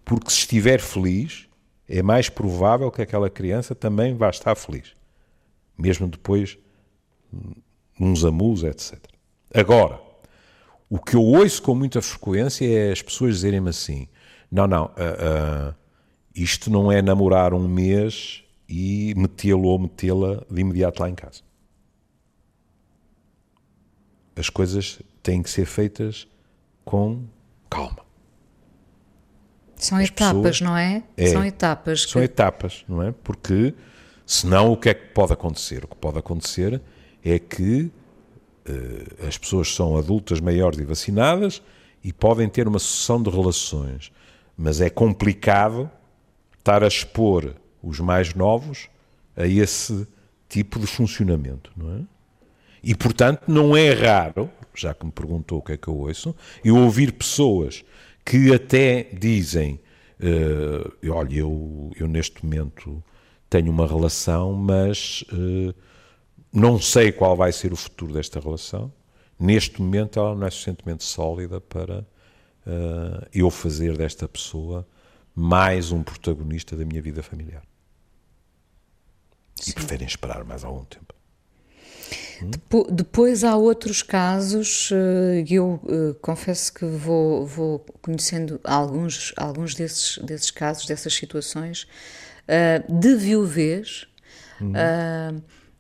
porque 0.03 0.31
se 0.31 0.39
estiver 0.39 0.79
feliz, 0.79 1.47
é 1.87 2.01
mais 2.01 2.29
provável 2.29 2.89
que 2.89 3.01
aquela 3.01 3.29
criança 3.29 3.75
também 3.75 4.15
vá 4.15 4.29
estar 4.29 4.55
feliz, 4.55 4.95
mesmo 5.77 6.07
depois 6.07 6.57
uns 7.99 8.25
amus, 8.25 8.63
etc. 8.63 8.97
Agora, 9.53 9.99
o 10.89 10.97
que 10.97 11.15
eu 11.15 11.21
ouço 11.21 11.61
com 11.61 11.75
muita 11.75 12.01
frequência 12.01 12.65
é 12.65 12.91
as 12.91 13.01
pessoas 13.01 13.35
dizerem-me 13.35 13.69
assim: 13.69 14.07
não, 14.51 14.67
não, 14.67 14.91
ah, 14.97 15.17
ah, 15.19 15.75
isto 16.35 16.69
não 16.71 16.91
é 16.91 17.01
namorar 17.01 17.53
um 17.53 17.67
mês 17.67 18.43
e 18.67 19.13
metê-lo 19.15 19.63
ou 19.63 19.77
metê-la 19.79 20.43
de 20.49 20.61
imediato 20.61 21.01
lá 21.01 21.09
em 21.09 21.15
casa. 21.15 21.41
As 24.35 24.49
coisas 24.49 24.99
têm 25.21 25.41
que 25.43 25.49
ser 25.49 25.65
feitas 25.65 26.27
com 26.85 27.23
calma. 27.69 27.99
São 29.75 29.97
as 29.97 30.05
etapas, 30.09 30.35
pessoas- 30.41 30.61
não 30.61 30.77
é? 30.77 31.03
É. 31.17 31.27
São 31.27 31.43
etapas. 31.45 32.01
São 32.03 32.21
que- 32.21 32.25
etapas, 32.25 32.85
não 32.87 33.01
é? 33.01 33.11
Porque 33.11 33.73
senão 34.25 34.71
o 34.71 34.77
que 34.77 34.89
é 34.89 34.93
que 34.93 35.07
pode 35.07 35.33
acontecer? 35.33 35.83
O 35.83 35.87
que 35.87 35.95
pode 35.95 36.19
acontecer 36.19 36.81
é 37.23 37.39
que 37.39 37.91
eh, 38.65 39.27
as 39.27 39.37
pessoas 39.39 39.73
são 39.73 39.97
adultas 39.97 40.39
maiores 40.39 40.77
e 40.79 40.83
vacinadas 40.85 41.61
e 42.03 42.13
podem 42.13 42.47
ter 42.47 42.67
uma 42.67 42.77
sucessão 42.77 43.21
de 43.21 43.29
relações, 43.29 44.11
mas 44.55 44.79
é 44.81 44.89
complicado 44.89 45.89
estar 46.57 46.83
a 46.83 46.87
expor 46.87 47.55
os 47.81 47.99
mais 47.99 48.35
novos 48.35 48.87
a 49.35 49.47
esse 49.47 50.07
tipo 50.47 50.79
de 50.79 50.85
funcionamento, 50.85 51.71
não 51.75 51.95
é? 51.97 52.01
E, 52.83 52.95
portanto, 52.95 53.43
não 53.47 53.75
é 53.77 53.91
raro, 53.93 54.49
já 54.73 54.93
que 54.93 55.05
me 55.05 55.11
perguntou 55.11 55.59
o 55.59 55.61
que 55.61 55.73
é 55.73 55.77
que 55.77 55.87
eu 55.87 55.95
ouço, 55.95 56.35
eu 56.63 56.75
ouvir 56.75 57.13
pessoas 57.13 57.83
que 58.25 58.53
até 58.53 59.03
dizem: 59.13 59.79
eh, 60.19 61.09
olha, 61.09 61.39
eu, 61.39 61.91
eu 61.95 62.07
neste 62.07 62.43
momento 62.43 63.03
tenho 63.49 63.71
uma 63.71 63.87
relação, 63.87 64.53
mas 64.53 65.23
eh, 65.31 65.73
não 66.53 66.79
sei 66.79 67.11
qual 67.11 67.35
vai 67.35 67.51
ser 67.51 67.73
o 67.73 67.75
futuro 67.75 68.13
desta 68.13 68.39
relação. 68.39 68.91
Neste 69.39 69.81
momento, 69.81 70.19
ela 70.19 70.35
não 70.35 70.45
é 70.45 70.51
suficientemente 70.51 71.03
sólida 71.03 71.59
para 71.59 72.05
eh, 72.65 73.27
eu 73.33 73.49
fazer 73.49 73.97
desta 73.97 74.27
pessoa 74.27 74.87
mais 75.33 75.91
um 75.91 76.03
protagonista 76.03 76.75
da 76.75 76.85
minha 76.85 77.01
vida 77.01 77.23
familiar. 77.23 77.63
E 79.67 79.73
preferem 79.73 80.07
esperar 80.07 80.43
mais 80.43 80.63
algum 80.63 80.83
tempo. 80.85 81.10
Po- 82.69 82.87
Depois 82.91 83.43
há 83.43 83.55
outros 83.55 84.01
casos, 84.01 84.89
eh, 84.91 85.43
e 85.47 85.55
eu 85.55 85.79
eh, 85.87 86.15
confesso 86.21 86.73
que 86.73 86.85
vou, 86.85 87.45
vou 87.45 87.79
conhecendo 88.01 88.59
alguns, 88.63 89.33
alguns 89.37 89.75
desses, 89.75 90.17
desses 90.19 90.51
casos, 90.51 90.85
dessas 90.85 91.13
situações, 91.13 91.87
eh, 92.47 92.83
de 92.89 93.15
viuvez, 93.15 94.07
eh, 94.75 95.33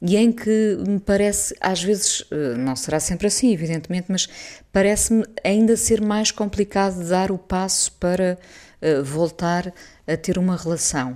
e 0.03 0.17
em 0.17 0.31
que 0.31 0.77
me 0.87 0.99
parece, 0.99 1.55
às 1.61 1.81
vezes, 1.83 2.23
eh, 2.31 2.55
não 2.57 2.75
será 2.75 2.99
sempre 2.99 3.27
assim, 3.27 3.51
evidentemente, 3.53 4.07
mas 4.09 4.27
parece-me 4.71 5.23
ainda 5.43 5.77
ser 5.77 6.01
mais 6.01 6.31
complicado 6.31 7.07
dar 7.07 7.31
o 7.31 7.37
passo 7.37 7.91
para 7.93 8.37
eh, 8.81 9.01
voltar 9.01 9.73
a 10.07 10.17
ter 10.17 10.37
uma 10.37 10.57
relação. 10.57 11.15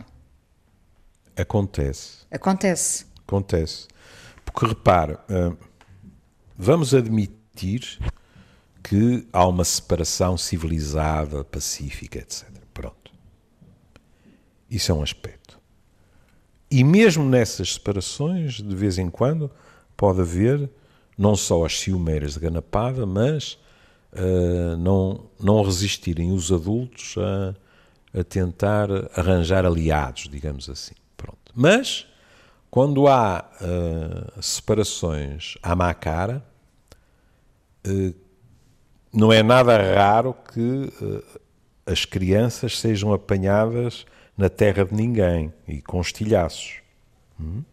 Acontece. 1.35 2.25
Acontece. 2.31 3.05
Acontece. 3.27 3.87
Porque 4.55 4.67
repare, 4.67 5.17
hum, 5.29 5.57
vamos 6.57 6.95
admitir 6.95 7.99
que 8.81 9.27
há 9.33 9.45
uma 9.45 9.65
separação 9.65 10.37
civilizada, 10.37 11.43
pacífica, 11.43 12.19
etc. 12.19 12.47
Pronto. 12.73 13.11
Isso 14.69 14.91
é 14.93 14.95
um 14.95 15.03
aspecto. 15.03 15.59
E 16.71 16.83
mesmo 16.83 17.25
nessas 17.25 17.73
separações, 17.73 18.61
de 18.61 18.75
vez 18.75 18.97
em 18.97 19.09
quando, 19.09 19.51
pode 19.97 20.21
haver 20.21 20.69
não 21.17 21.35
só 21.35 21.65
as 21.65 21.79
ciumeiras 21.79 22.35
de 22.35 22.39
ganapada, 22.39 23.05
mas 23.05 23.57
ah, 24.15 24.77
não, 24.77 25.25
não 25.37 25.61
resistirem 25.61 26.31
os 26.31 26.49
adultos 26.51 27.15
a, 27.17 28.19
a 28.19 28.23
tentar 28.23 28.87
arranjar 29.13 29.65
aliados, 29.65 30.29
digamos 30.29 30.69
assim. 30.69 30.95
Pronto. 31.17 31.51
Mas, 31.53 32.07
quando 32.75 33.07
há 33.07 33.37
ah, 33.61 34.41
separações 34.41 35.53
à 35.63 35.73
má 35.73 35.93
cara, 35.93 36.45
ah, 37.87 38.13
não 39.13 39.31
é 39.31 39.41
nada 39.41 39.77
raro 39.95 40.35
que 40.53 40.91
ah, 41.01 41.39
as 41.85 42.03
crianças 42.03 42.77
sejam 42.77 43.13
apanhadas 43.13 44.05
na 44.37 44.49
terra 44.49 44.83
de 44.83 44.93
ninguém 44.93 45.53
e 45.65 45.81
com 45.81 46.01
estilhaços. 46.01 46.81
Hum? 47.39 47.63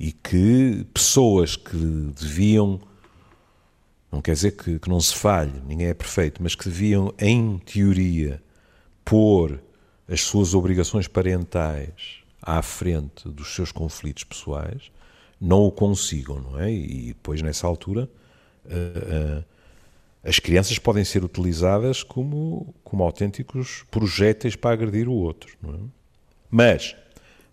E 0.00 0.10
que 0.10 0.84
pessoas 0.92 1.54
que 1.54 1.76
deviam, 2.20 2.80
não 4.10 4.20
quer 4.20 4.32
dizer 4.32 4.56
que, 4.56 4.80
que 4.80 4.88
não 4.88 5.00
se 5.00 5.14
falhe, 5.14 5.62
ninguém 5.64 5.86
é 5.86 5.94
perfeito, 5.94 6.42
mas 6.42 6.56
que 6.56 6.64
deviam, 6.64 7.14
em 7.20 7.56
teoria, 7.58 8.42
pôr 9.04 9.62
as 10.08 10.22
suas 10.22 10.54
obrigações 10.54 11.06
parentais 11.06 12.26
à 12.42 12.62
frente 12.62 13.28
dos 13.28 13.54
seus 13.54 13.72
conflitos 13.72 14.24
pessoais, 14.24 14.90
não 15.40 15.62
o 15.64 15.72
consigam, 15.72 16.40
não 16.40 16.58
é? 16.58 16.72
E 16.72 17.08
depois, 17.08 17.42
nessa 17.42 17.66
altura, 17.66 18.08
ah, 18.66 18.72
ah, 18.72 19.44
as 20.22 20.38
crianças 20.38 20.78
podem 20.78 21.04
ser 21.04 21.24
utilizadas 21.24 22.02
como, 22.02 22.74
como 22.82 23.02
autênticos 23.02 23.84
projéteis 23.90 24.56
para 24.56 24.72
agredir 24.72 25.08
o 25.08 25.12
outro. 25.12 25.56
Não 25.62 25.74
é? 25.74 25.78
Mas, 26.50 26.96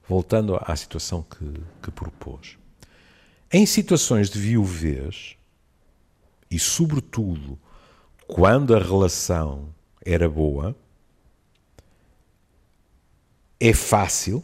voltando 0.08 0.58
à 0.62 0.76
situação 0.76 1.24
que, 1.24 1.54
que 1.82 1.91
propôs, 1.91 2.58
em 3.52 3.65
situações 3.65 4.30
de 4.30 4.39
viuvez, 4.39 5.36
e 6.50 6.60
sobretudo 6.60 7.58
quando 8.28 8.76
a 8.76 8.80
relação 8.80 9.74
era 10.04 10.28
boa, 10.28 10.76
é 13.60 13.74
fácil 13.74 14.43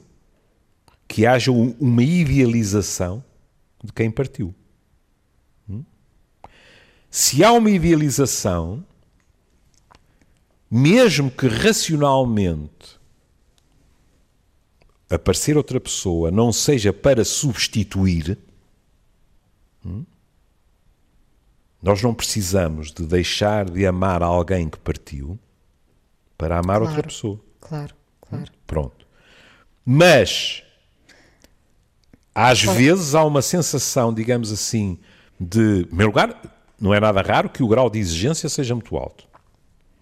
que 1.11 1.25
haja 1.25 1.51
um- 1.51 1.75
uma 1.77 2.01
idealização 2.01 3.21
de 3.83 3.91
quem 3.91 4.09
partiu. 4.09 4.55
Hum? 5.69 5.83
Se 7.09 7.43
há 7.43 7.51
uma 7.51 7.69
idealização, 7.69 8.81
mesmo 10.69 11.29
que 11.29 11.47
racionalmente 11.49 12.97
aparecer 15.09 15.57
outra 15.57 15.81
pessoa 15.81 16.31
não 16.31 16.53
seja 16.53 16.93
para 16.93 17.25
substituir, 17.25 18.37
hum, 19.85 20.05
nós 21.83 22.01
não 22.01 22.13
precisamos 22.13 22.89
de 22.93 23.05
deixar 23.05 23.69
de 23.69 23.85
amar 23.85 24.23
alguém 24.23 24.69
que 24.69 24.79
partiu 24.79 25.37
para 26.37 26.55
amar 26.59 26.77
Claro, 26.77 26.85
outra 26.85 27.03
pessoa. 27.03 27.37
Claro, 27.59 27.93
claro. 28.21 28.51
Pronto. 28.65 29.05
Mas 29.83 30.63
às 32.33 32.63
vezes 32.63 33.13
há 33.13 33.23
uma 33.23 33.41
sensação, 33.41 34.13
digamos 34.13 34.51
assim, 34.51 34.97
de, 35.39 35.81
em 35.81 35.85
primeiro 35.85 36.11
lugar, 36.11 36.41
não 36.79 36.93
é 36.93 36.99
nada 36.99 37.21
raro 37.21 37.49
que 37.49 37.61
o 37.61 37.67
grau 37.67 37.89
de 37.89 37.99
exigência 37.99 38.47
seja 38.47 38.73
muito 38.73 38.95
alto. 38.95 39.25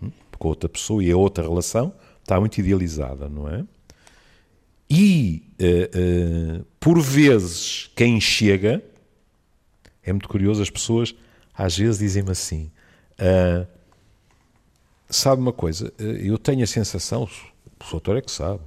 Hum? 0.01 0.11
Porque 0.31 0.45
a 0.45 0.49
outra 0.49 0.69
pessoa 0.69 1.03
e 1.03 1.11
a 1.11 1.17
outra 1.17 1.43
relação 1.43 1.93
está 2.21 2.39
muito 2.39 2.57
idealizada, 2.59 3.27
não 3.27 3.47
é? 3.49 3.65
E, 4.89 5.43
eh, 5.59 5.89
eh, 5.93 6.61
por 6.79 6.99
vezes, 6.99 7.91
quem 7.95 8.19
chega, 8.19 8.83
é 10.03 10.11
muito 10.11 10.27
curioso, 10.27 10.61
as 10.61 10.69
pessoas 10.69 11.13
às 11.53 11.77
vezes 11.77 11.99
dizem-me 11.99 12.31
assim, 12.31 12.71
ah, 13.19 13.67
sabe 15.09 15.41
uma 15.41 15.51
coisa, 15.51 15.93
eu 15.99 16.37
tenho 16.37 16.63
a 16.63 16.67
sensação, 16.67 17.23
o 17.23 17.91
doutor 17.91 18.17
é 18.17 18.21
que 18.21 18.31
sabe, 18.31 18.61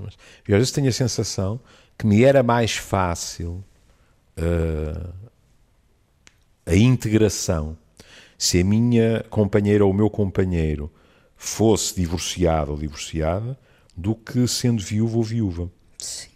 mas 0.00 0.14
eu 0.46 0.54
às 0.54 0.60
vezes 0.60 0.72
tenho 0.72 0.88
a 0.88 0.92
sensação 0.92 1.60
que 1.98 2.06
me 2.06 2.22
era 2.22 2.42
mais 2.42 2.76
fácil 2.76 3.62
ah, 4.36 5.12
a 6.64 6.76
integração 6.76 7.76
se 8.38 8.60
a 8.60 8.64
minha 8.64 9.24
companheira 9.28 9.84
ou 9.84 9.90
o 9.90 9.94
meu 9.94 10.08
companheiro 10.08 10.90
fosse 11.36 11.96
divorciado 11.96 12.70
ou 12.70 12.78
divorciada 12.78 13.58
do 13.96 14.14
que 14.14 14.46
sendo 14.46 14.80
viúvo 14.80 15.18
ou 15.18 15.24
viúva. 15.24 15.70
Sim. 15.98 16.28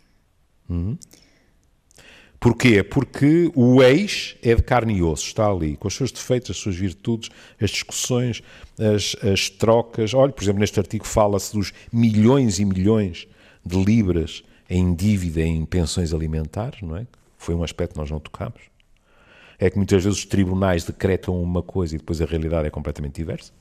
Porquê? 2.40 2.82
Porque 2.82 3.52
o 3.54 3.80
ex 3.84 4.36
é 4.42 4.52
de 4.52 4.62
carne 4.62 4.94
e 4.94 5.02
osso, 5.02 5.26
está 5.26 5.48
ali, 5.48 5.76
com 5.76 5.86
os 5.86 5.94
seus 5.94 6.10
defeitos, 6.10 6.50
as 6.50 6.56
suas 6.56 6.74
virtudes, 6.74 7.30
as 7.60 7.70
discussões, 7.70 8.42
as, 8.76 9.14
as 9.24 9.48
trocas. 9.48 10.12
Olha, 10.12 10.32
por 10.32 10.42
exemplo, 10.42 10.58
neste 10.58 10.80
artigo 10.80 11.06
fala-se 11.06 11.52
dos 11.52 11.72
milhões 11.92 12.58
e 12.58 12.64
milhões 12.64 13.28
de 13.64 13.84
libras 13.84 14.42
em 14.74 14.94
dívida 14.94 15.42
em 15.42 15.64
pensões 15.66 16.14
alimentares, 16.14 16.80
não 16.80 16.96
é? 16.96 17.06
Foi 17.36 17.54
um 17.54 17.62
aspecto 17.62 17.92
que 17.92 17.98
nós 17.98 18.10
não 18.10 18.18
tocámos. 18.18 18.62
É 19.58 19.68
que 19.68 19.76
muitas 19.76 20.02
vezes 20.02 20.20
os 20.20 20.24
tribunais 20.24 20.82
decretam 20.82 21.40
uma 21.42 21.62
coisa 21.62 21.94
e 21.94 21.98
depois 21.98 22.22
a 22.22 22.24
realidade 22.24 22.66
é 22.66 22.70
completamente 22.70 23.16
diversa. 23.16 23.52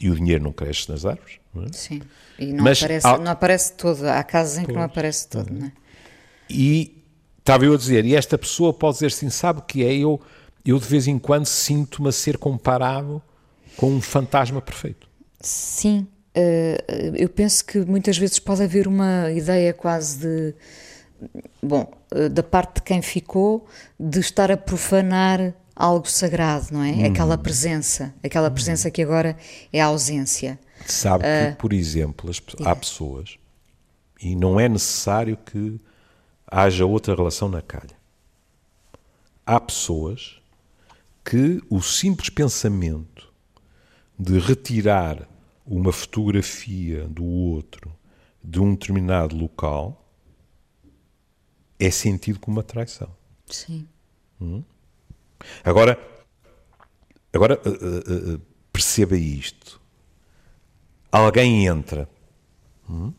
E 0.00 0.10
o 0.10 0.16
dinheiro 0.16 0.42
não 0.42 0.52
cresce 0.52 0.90
nas 0.90 1.06
árvores. 1.06 1.38
Não 1.54 1.62
é? 1.62 1.66
Sim. 1.72 2.02
E 2.38 2.46
não, 2.52 2.64
Mas 2.64 2.82
aparece, 2.82 3.06
há- 3.06 3.18
não 3.18 3.30
aparece 3.30 3.72
todo. 3.74 4.04
Há 4.04 4.22
casos 4.24 4.58
em 4.58 4.64
que 4.64 4.72
não 4.72 4.82
aparece 4.82 5.28
todo, 5.28 5.52
não 5.52 5.66
é? 5.66 5.72
E 6.50 7.00
estava 7.38 7.64
eu 7.64 7.74
a 7.74 7.76
dizer, 7.76 8.04
e 8.04 8.16
esta 8.16 8.36
pessoa 8.36 8.74
pode 8.74 8.94
dizer 8.94 9.06
assim, 9.06 9.30
sabe 9.30 9.60
o 9.60 9.62
que 9.62 9.84
é? 9.84 9.94
Eu, 9.94 10.20
eu 10.66 10.78
de 10.78 10.86
vez 10.86 11.06
em 11.06 11.18
quando 11.20 11.46
sinto-me 11.46 12.08
a 12.08 12.12
ser 12.12 12.36
comparado 12.36 13.22
com 13.76 13.92
um 13.92 14.00
fantasma 14.00 14.60
perfeito. 14.60 15.08
Sim, 15.40 16.06
eh, 16.34 17.12
eu 17.14 17.28
penso 17.28 17.64
que 17.64 17.78
muitas 17.80 18.16
vezes 18.16 18.38
pode 18.38 18.62
haver 18.62 18.88
uma 18.88 19.30
ideia 19.30 19.72
quase 19.74 20.18
de, 20.18 20.54
bom, 21.62 21.92
eh, 22.10 22.28
da 22.28 22.42
parte 22.42 22.76
de 22.76 22.82
quem 22.82 23.02
ficou, 23.02 23.66
de 23.98 24.20
estar 24.20 24.50
a 24.50 24.56
profanar 24.56 25.54
algo 25.74 26.08
sagrado, 26.08 26.68
não 26.72 26.82
é? 26.82 27.06
Aquela 27.06 27.36
presença, 27.36 28.14
aquela 28.22 28.50
presença 28.50 28.90
que 28.90 29.02
agora 29.02 29.36
é 29.72 29.80
a 29.80 29.86
ausência. 29.86 30.58
Sabe 30.86 31.24
que, 31.24 31.56
por 31.58 31.72
exemplo, 31.72 32.30
as 32.30 32.42
há 32.64 32.74
pessoas, 32.74 33.38
e 34.20 34.34
não 34.34 34.58
é 34.58 34.68
necessário 34.68 35.36
que 35.36 35.80
haja 36.46 36.84
outra 36.84 37.14
relação 37.14 37.48
na 37.48 37.62
calha. 37.62 37.96
Há 39.46 39.58
pessoas 39.58 40.40
que 41.24 41.60
o 41.70 41.80
simples 41.80 42.28
pensamento 42.28 43.32
de 44.18 44.38
retirar 44.38 45.28
uma 45.64 45.92
fotografia 45.92 47.06
do 47.08 47.24
outro 47.24 47.94
de 48.42 48.60
um 48.60 48.74
determinado 48.74 49.36
local 49.36 50.04
é 51.78 51.90
sentido 51.90 52.38
como 52.38 52.56
uma 52.56 52.62
traição. 52.62 53.14
Sim. 53.46 53.88
Agora, 55.64 55.98
agora 57.32 57.60
uh, 57.64 57.70
uh, 57.70 58.34
uh, 58.34 58.40
perceba 58.72 59.16
isto. 59.16 59.80
Alguém 61.10 61.66
entra 61.66 62.08
hum, 62.88 63.12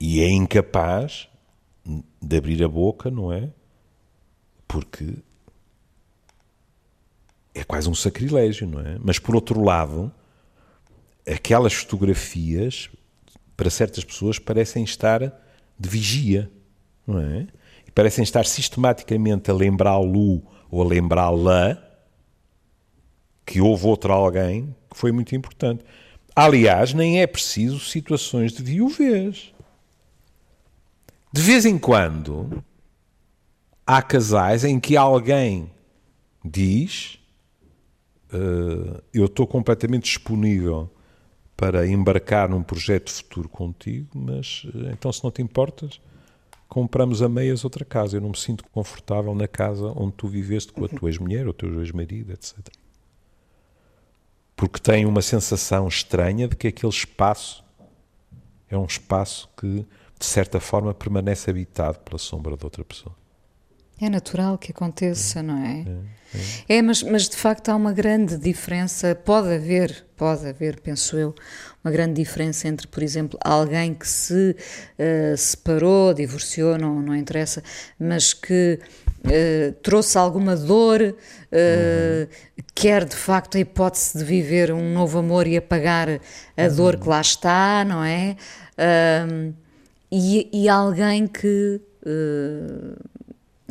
e 0.00 0.20
é 0.20 0.30
incapaz 0.30 1.28
de 2.20 2.36
abrir 2.36 2.62
a 2.64 2.68
boca, 2.68 3.10
não 3.10 3.32
é? 3.32 3.52
Porque 4.66 5.16
é 7.54 7.64
quase 7.64 7.88
um 7.88 7.94
sacrilégio, 7.94 8.66
não 8.66 8.80
é? 8.80 8.96
Mas 9.00 9.18
por 9.18 9.34
outro 9.34 9.62
lado, 9.62 10.12
aquelas 11.26 11.72
fotografias 11.72 12.88
para 13.56 13.70
certas 13.70 14.04
pessoas 14.04 14.38
parecem 14.38 14.82
estar 14.84 15.20
de 15.78 15.88
vigia, 15.88 16.50
não 17.06 17.18
é? 17.20 17.46
E 17.86 17.90
parecem 17.90 18.22
estar 18.22 18.46
sistematicamente 18.46 19.50
a 19.50 19.54
lembrá-lo 19.54 20.42
ou 20.70 20.82
a 20.82 20.84
lembrá-la 20.84 21.76
que 23.44 23.60
houve 23.60 23.86
outro 23.86 24.12
alguém 24.12 24.74
que 24.90 24.96
foi 24.96 25.12
muito 25.12 25.34
importante. 25.34 25.84
Aliás, 26.34 26.94
nem 26.94 27.20
é 27.20 27.26
preciso 27.26 27.78
situações 27.80 28.52
de 28.52 28.62
viuvez. 28.62 29.52
De 31.32 31.42
vez 31.42 31.66
em 31.66 31.78
quando 31.78 32.62
há 33.86 34.00
casais 34.00 34.64
em 34.64 34.80
que 34.80 34.96
alguém 34.96 35.70
diz 36.44 37.18
"Eh, 37.18 37.21
eu 39.12 39.26
estou 39.26 39.46
completamente 39.46 40.04
disponível 40.04 40.90
para 41.56 41.86
embarcar 41.86 42.48
num 42.48 42.62
projeto 42.62 43.10
futuro 43.10 43.48
contigo, 43.48 44.08
mas 44.14 44.66
eh, 44.74 44.90
então 44.92 45.12
se 45.12 45.22
não 45.22 45.30
te 45.30 45.42
importas, 45.42 46.00
compramos 46.68 47.22
a 47.22 47.28
meias 47.28 47.62
outra 47.64 47.84
casa. 47.84 48.16
Eu 48.16 48.20
não 48.20 48.30
me 48.30 48.36
sinto 48.36 48.64
confortável 48.70 49.34
na 49.34 49.46
casa 49.46 49.92
onde 49.96 50.14
tu 50.14 50.26
viveste 50.26 50.72
com 50.72 50.84
a 50.84 50.88
tua 50.88 51.08
ex-mulher, 51.08 51.46
o 51.46 51.52
teu 51.52 51.80
ex-marido, 51.80 52.32
etc. 52.32 52.58
Porque 54.56 54.80
tem 54.80 55.06
uma 55.06 55.22
sensação 55.22 55.86
estranha 55.86 56.48
de 56.48 56.56
que 56.56 56.68
aquele 56.68 56.92
espaço 56.92 57.62
é 58.68 58.76
um 58.76 58.86
espaço 58.86 59.48
que, 59.56 59.86
de 60.18 60.26
certa 60.26 60.58
forma, 60.58 60.94
permanece 60.94 61.50
habitado 61.50 61.98
pela 62.00 62.18
sombra 62.18 62.56
de 62.56 62.64
outra 62.64 62.82
pessoa. 62.82 63.14
É 64.02 64.10
natural 64.10 64.58
que 64.58 64.72
aconteça, 64.72 65.44
não 65.44 65.64
é? 65.64 65.84
É, 66.68 66.82
mas, 66.82 67.04
mas 67.04 67.28
de 67.28 67.36
facto 67.36 67.68
há 67.68 67.76
uma 67.76 67.92
grande 67.92 68.36
diferença, 68.36 69.14
pode 69.14 69.54
haver, 69.54 70.04
pode 70.16 70.44
haver, 70.44 70.80
penso 70.80 71.16
eu, 71.16 71.32
uma 71.84 71.92
grande 71.92 72.14
diferença 72.14 72.66
entre, 72.66 72.88
por 72.88 73.00
exemplo, 73.00 73.38
alguém 73.44 73.94
que 73.94 74.08
se 74.08 74.56
eh, 74.98 75.36
separou, 75.36 76.12
divorciou, 76.12 76.76
não, 76.76 77.00
não 77.00 77.14
interessa, 77.14 77.62
mas 77.96 78.34
que 78.34 78.80
eh, 79.30 79.72
trouxe 79.84 80.18
alguma 80.18 80.56
dor, 80.56 81.14
eh, 81.52 82.26
quer 82.74 83.04
de 83.04 83.14
facto 83.14 83.56
a 83.56 83.60
hipótese 83.60 84.18
de 84.18 84.24
viver 84.24 84.72
um 84.72 84.92
novo 84.92 85.20
amor 85.20 85.46
e 85.46 85.56
apagar 85.56 86.08
a 86.56 86.68
dor 86.68 86.98
que 86.98 87.08
lá 87.08 87.20
está, 87.20 87.84
não 87.84 88.02
é? 88.02 88.36
E, 90.10 90.48
e 90.52 90.68
alguém 90.68 91.28
que. 91.28 91.80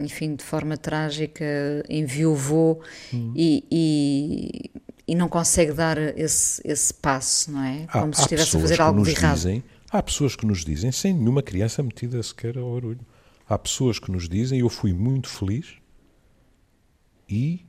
Enfim, 0.02 0.36
de 0.36 0.44
forma 0.44 0.78
trágica, 0.78 1.46
enviuvou 1.90 2.82
e, 3.14 3.66
e, 3.72 4.72
e 5.08 5.16
não 5.16 5.28
consegue 5.30 5.72
dar 5.72 5.98
esse, 6.18 6.62
esse 6.66 6.94
passo, 6.94 7.52
não 7.52 7.64
é? 7.64 7.88
Como 7.92 8.14
se 8.14 8.22
estivesse 8.22 8.44
a 8.44 8.46
pessoas 8.46 8.64
fazer 8.64 8.76
que 8.76 8.82
algo 8.82 9.00
nos 9.00 9.08
de 9.08 9.16
errado. 9.16 9.36
Dizem, 9.36 9.64
há 9.92 10.04
pessoas 10.04 10.36
que 10.36 10.46
nos 10.46 10.66
dizem, 10.66 10.92
sem 10.92 11.14
nenhuma 11.14 11.44
criança 11.44 11.84
metida 11.84 12.22
sequer 12.22 12.58
ao 12.58 12.66
orgulho, 12.66 13.06
há 13.48 13.58
pessoas 13.58 14.00
que 14.00 14.12
nos 14.12 14.28
dizem, 14.28 14.60
eu 14.60 14.70
fui 14.70 14.94
muito 14.94 15.30
feliz 15.30 15.76
e 17.30 17.66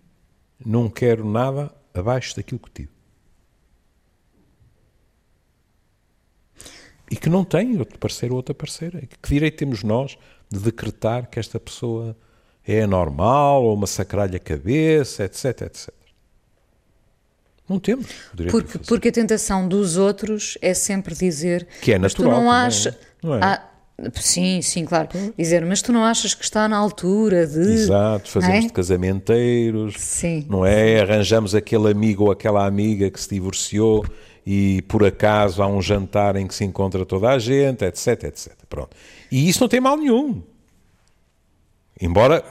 não 0.64 0.88
quero 0.88 1.24
nada 1.28 1.72
abaixo 1.94 2.34
daquilo 2.36 2.60
que 2.60 2.70
tive. 2.70 2.92
E 7.10 7.16
que 7.16 7.28
não 7.28 7.44
tem 7.44 7.78
outro 7.78 7.98
parceiro 7.98 8.34
ou 8.34 8.38
outra 8.38 8.54
parceira. 8.54 9.02
Que 9.20 9.28
direito 9.28 9.58
temos 9.58 9.82
nós 9.82 10.16
de 10.52 10.58
decretar 10.58 11.28
que 11.28 11.38
esta 11.40 11.58
pessoa 11.58 12.16
é 12.66 12.82
anormal 12.82 13.64
ou 13.64 13.74
uma 13.74 13.86
sacralha 13.86 14.38
cabeça, 14.38 15.24
etc, 15.24 15.62
etc. 15.62 15.88
Não 17.68 17.78
temos 17.78 18.06
Porque, 18.50 18.78
porque 18.78 19.08
a 19.08 19.12
tentação 19.12 19.66
dos 19.66 19.96
outros 19.96 20.58
é 20.60 20.74
sempre 20.74 21.14
dizer 21.14 21.66
Que 21.80 21.92
é 21.92 21.98
"Mas 21.98 22.12
tu 22.12 22.22
natural 22.22 22.42
não 22.42 22.50
achas. 22.50 22.94
não 23.22 23.34
é? 23.36 23.40
Ah, 23.42 23.68
Sim, 24.14 24.60
sim, 24.62 24.84
claro. 24.84 25.08
Dizer, 25.38 25.64
mas 25.64 25.80
tu 25.80 25.92
não 25.92 26.02
achas 26.04 26.34
que 26.34 26.42
está 26.42 26.66
na 26.66 26.76
altura 26.76 27.46
de. 27.46 27.60
Exato, 27.60 28.28
fazemos 28.30 28.64
é? 28.64 28.66
de 28.66 28.72
casamenteiros, 28.72 29.94
Sim. 29.98 30.46
não 30.48 30.66
é? 30.66 31.00
Arranjamos 31.02 31.54
aquele 31.54 31.88
amigo 31.90 32.24
ou 32.24 32.30
aquela 32.32 32.66
amiga 32.66 33.08
que 33.10 33.20
se 33.20 33.28
divorciou 33.28 34.04
e 34.44 34.82
por 34.88 35.04
acaso 35.04 35.62
há 35.62 35.68
um 35.68 35.80
jantar 35.80 36.34
em 36.34 36.46
que 36.48 36.54
se 36.54 36.64
encontra 36.64 37.06
toda 37.06 37.28
a 37.28 37.38
gente, 37.38 37.84
etc, 37.84 38.24
etc. 38.24 38.52
Pronto. 38.68 38.96
E 39.32 39.48
isso 39.48 39.60
não 39.60 39.68
tem 39.68 39.80
mal 39.80 39.96
nenhum. 39.96 40.42
Embora 42.00 42.42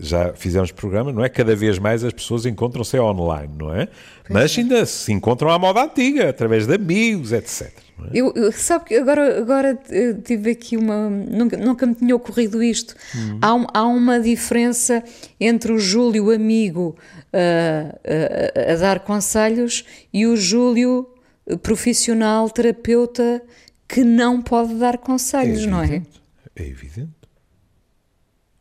já 0.00 0.32
fizemos 0.32 0.72
programa, 0.72 1.12
não 1.12 1.22
é? 1.24 1.28
Cada 1.28 1.54
vez 1.54 1.78
mais 1.78 2.02
as 2.02 2.12
pessoas 2.12 2.44
encontram-se 2.46 2.98
online, 2.98 3.52
não 3.56 3.72
é? 3.72 3.88
Mas 4.28 4.56
ainda 4.58 4.84
se 4.86 5.12
encontram 5.12 5.48
à 5.50 5.58
moda 5.58 5.84
antiga, 5.84 6.28
através 6.28 6.66
de 6.66 6.74
amigos, 6.74 7.30
etc. 7.32 7.68
é? 7.68 8.08
Eu, 8.12 8.32
eu- 8.34 8.50
sabe 8.50 8.86
que 8.86 8.94
agora, 8.96 9.38
agora 9.38 9.78
eh, 9.90 10.14
tive 10.24 10.50
aqui 10.50 10.76
uma. 10.76 11.08
Nunca, 11.10 11.56
nunca 11.56 11.86
me 11.86 11.94
tinha 11.94 12.16
ocorrido 12.16 12.62
isto. 12.62 12.96
Há, 13.40 13.54
um- 13.54 13.66
há 13.72 13.84
uma 13.86 14.18
diferença 14.18 15.04
entre 15.38 15.72
o 15.72 15.78
Júlio 15.78 16.30
amigo 16.32 16.96
ah, 17.32 17.94
ah, 18.04 18.72
a 18.72 18.76
dar 18.76 19.00
conselhos 19.00 19.84
e 20.12 20.26
o 20.26 20.36
Júlio 20.36 21.06
eh, 21.46 21.56
profissional, 21.56 22.48
terapeuta, 22.50 23.40
que 23.92 24.04
não 24.04 24.40
pode 24.40 24.74
dar 24.74 24.98
conselhos, 24.98 25.66
não 25.66 25.82
é? 25.82 26.02
É 26.54 26.66
evidente. 26.66 27.10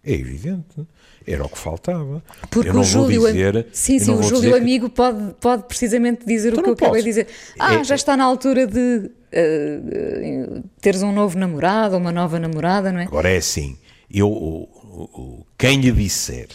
É 0.04 0.14
evidente. 0.14 0.88
Era 1.28 1.46
o 1.46 1.50
que 1.50 1.58
faltava. 1.58 2.24
Porque 2.50 2.70
o 2.72 2.84
Júlio, 2.84 3.28
dizer, 3.28 3.68
sim, 3.72 4.00
sim, 4.00 4.12
o 4.14 4.24
Júlio 4.24 4.36
dizer 4.42 4.52
que- 4.54 4.58
amigo 4.58 4.90
pode, 4.90 5.34
pode 5.40 5.64
precisamente 5.64 6.26
dizer 6.26 6.54
Então 6.54 6.62
o 6.62 6.76
que 6.76 6.84
eu 6.84 6.88
não 6.88 6.94
acabei 6.96 7.04
de 7.04 7.10
posso. 7.22 7.28
dizer. 7.28 7.54
Ah, 7.60 7.76
É- 7.76 7.84
já 7.84 7.96
está 7.96 8.16
na 8.18 8.24
altura 8.24 8.66
de 8.66 9.12
eh, 9.32 10.62
teres 10.82 11.04
um 11.04 11.12
novo 11.12 11.38
namorado 11.38 11.94
ou 11.96 12.02
uma 12.02 12.12
nova 12.12 12.40
namorada, 12.40 12.92
não 12.92 13.00
é? 13.02 13.04
Agora 13.04 13.30
é 13.30 13.38
assim, 13.38 13.78
eu, 14.10 14.28
o- 14.32 14.64
o- 14.64 15.46
quem 15.58 15.80
lhe 15.80 15.92
disser 15.92 16.48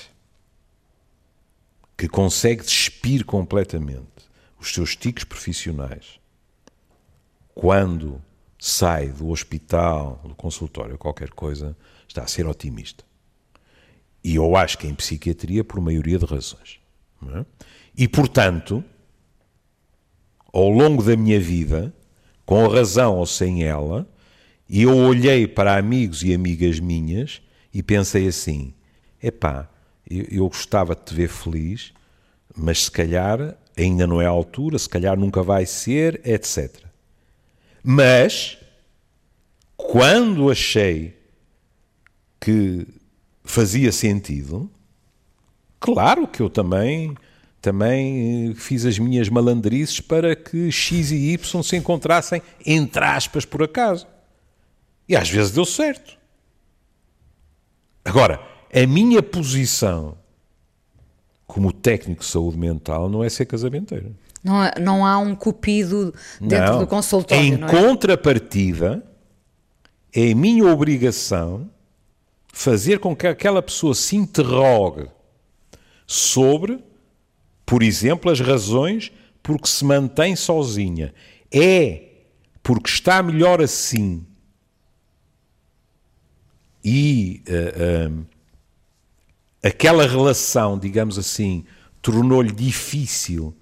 que 1.97 2.09
consegue 2.09 2.63
despir 2.65 3.25
completamente 3.25 4.03
os 4.59 4.73
seus 4.75 4.97
tiques 4.97 5.23
profissionais 5.25 6.19
quando 7.55 8.21
sai 8.67 9.09
do 9.09 9.29
hospital, 9.29 10.23
do 10.25 10.35
consultório, 10.35 10.97
qualquer 10.97 11.29
coisa, 11.29 11.77
está 12.09 12.23
a 12.23 12.27
ser 12.27 12.47
otimista. 12.47 13.05
E 14.25 14.37
eu 14.37 14.57
acho 14.57 14.79
que 14.79 14.87
em 14.87 14.95
psiquiatria 14.95 15.63
por 15.63 15.83
maioria 15.83 16.19
de 16.19 16.25
razões. 16.25 16.81
é? 17.29 17.45
E, 17.95 18.09
portanto, 18.09 18.83
ao 20.51 20.71
longo 20.71 21.03
da 21.03 21.15
minha 21.15 21.39
vida, 21.39 21.95
com 22.47 22.67
razão 22.67 23.19
ou 23.19 23.27
sem 23.27 23.65
ela, 23.65 24.09
eu 24.67 24.97
olhei 24.97 25.47
para 25.47 25.77
amigos 25.77 26.23
e 26.23 26.33
amigas 26.33 26.81
minhas 26.81 27.43
e 27.71 27.83
pensei 27.83 28.27
assim: 28.27 28.73
epá, 29.23 29.69
eu 30.09 30.49
gostava 30.49 30.97
de 30.97 31.03
te 31.03 31.15
ver 31.15 31.29
feliz, 31.29 31.93
mas 32.57 32.85
se 32.85 32.91
calhar 32.91 33.59
ainda 33.77 34.07
não 34.07 34.23
é 34.23 34.27
a 34.27 34.31
altura, 34.31 34.79
se 34.79 34.89
calhar 34.89 35.19
nunca 35.19 35.43
vai 35.43 35.67
ser, 35.67 36.27
etc. 36.27 36.84
Mas, 37.87 38.57
quando 39.77 40.51
achei 40.51 41.15
que 42.41 42.87
fazia 43.45 43.93
sentido, 43.93 44.71
claro 45.79 46.27
que 46.27 46.41
eu 46.41 46.49
também 46.49 47.15
também 47.61 48.51
eh, 48.51 48.55
fiz 48.55 48.85
as 48.85 48.99
minhas 48.99 49.31
malandrices 49.31 49.99
para 49.99 50.37
que 50.37 50.71
X 50.71 51.11
e 51.11 51.33
Y 51.33 51.63
se 51.63 51.77
encontrassem 51.77 52.43
entre 52.65 53.03
aspas 53.03 53.45
por 53.45 53.63
acaso. 53.63 54.07
E 55.09 55.17
às 55.17 55.31
vezes 55.31 55.53
deu 55.53 55.65
certo. 55.65 56.19
Agora, 58.05 58.41
a 58.73 58.87
minha 58.87 59.23
posição 59.23 60.17
como 61.47 61.73
técnico 61.73 62.23
de 62.23 62.29
saúde 62.29 62.59
mental 62.59 63.09
não 63.09 63.25
é 63.25 63.31
ser 63.31 63.47
casamenteiro. 63.47 64.15
Não, 64.45 64.61
há- 64.61 64.75
não 64.79 65.07
há 65.07 65.17
um 65.19 65.35
cupido 65.35 66.15
dentro 66.39 66.73
Não. 66.75 66.79
do 66.81 66.87
consultório, 66.87 67.43
Em 67.43 67.55
é? 67.55 67.67
contrapartida, 67.67 69.03
é 70.13 70.35
minha 70.35 70.67
obrigação 70.67 71.71
fazer 72.53 72.99
com 73.01 73.17
que 73.17 73.27
aquela 73.27 73.63
pessoa 73.63 73.95
se 73.95 74.15
interrogue 74.17 75.09
sobre, 76.07 76.79
por 77.65 77.83
exemplo, 77.83 78.31
as 78.31 78.39
razões 78.39 79.11
por 79.43 79.59
que 79.61 79.69
se 79.69 79.85
mantém 79.85 80.37
sozinha. 80.37 81.15
É 81.51 82.03
porque 82.63 82.91
está 82.91 83.23
melhor 83.23 83.61
assim 83.63 84.25
e 86.85 87.43
ah, 87.49 88.11
ah, 89.63 89.69
aquela 89.69 90.07
relação, 90.07 90.79
digamos 90.79 91.19
assim, 91.19 91.65
tornou-lhe 92.03 92.53
difícil 92.53 93.55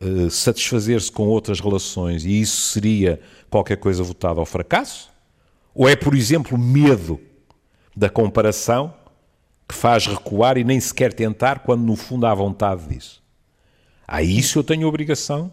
eh, 0.00 0.28
satisfazer-se 0.30 1.10
com 1.10 1.26
outras 1.28 1.60
relações 1.60 2.24
e 2.24 2.40
isso 2.40 2.72
seria 2.72 3.20
qualquer 3.50 3.76
coisa 3.76 4.02
votada 4.02 4.40
ao 4.40 4.46
fracasso? 4.46 5.10
Ou 5.74 5.88
é, 5.88 5.94
por 5.96 6.14
exemplo, 6.14 6.56
medo 6.58 7.20
da 7.94 8.08
comparação 8.08 8.94
que 9.68 9.74
faz 9.74 10.06
recuar 10.06 10.56
e 10.56 10.64
nem 10.64 10.78
sequer 10.80 11.12
tentar 11.12 11.60
quando 11.60 11.82
no 11.82 11.96
fundo 11.96 12.26
há 12.26 12.34
vontade 12.34 12.86
disso? 12.88 13.22
A 14.06 14.22
isso 14.22 14.58
eu 14.58 14.64
tenho 14.64 14.86
a 14.86 14.88
obrigação 14.88 15.52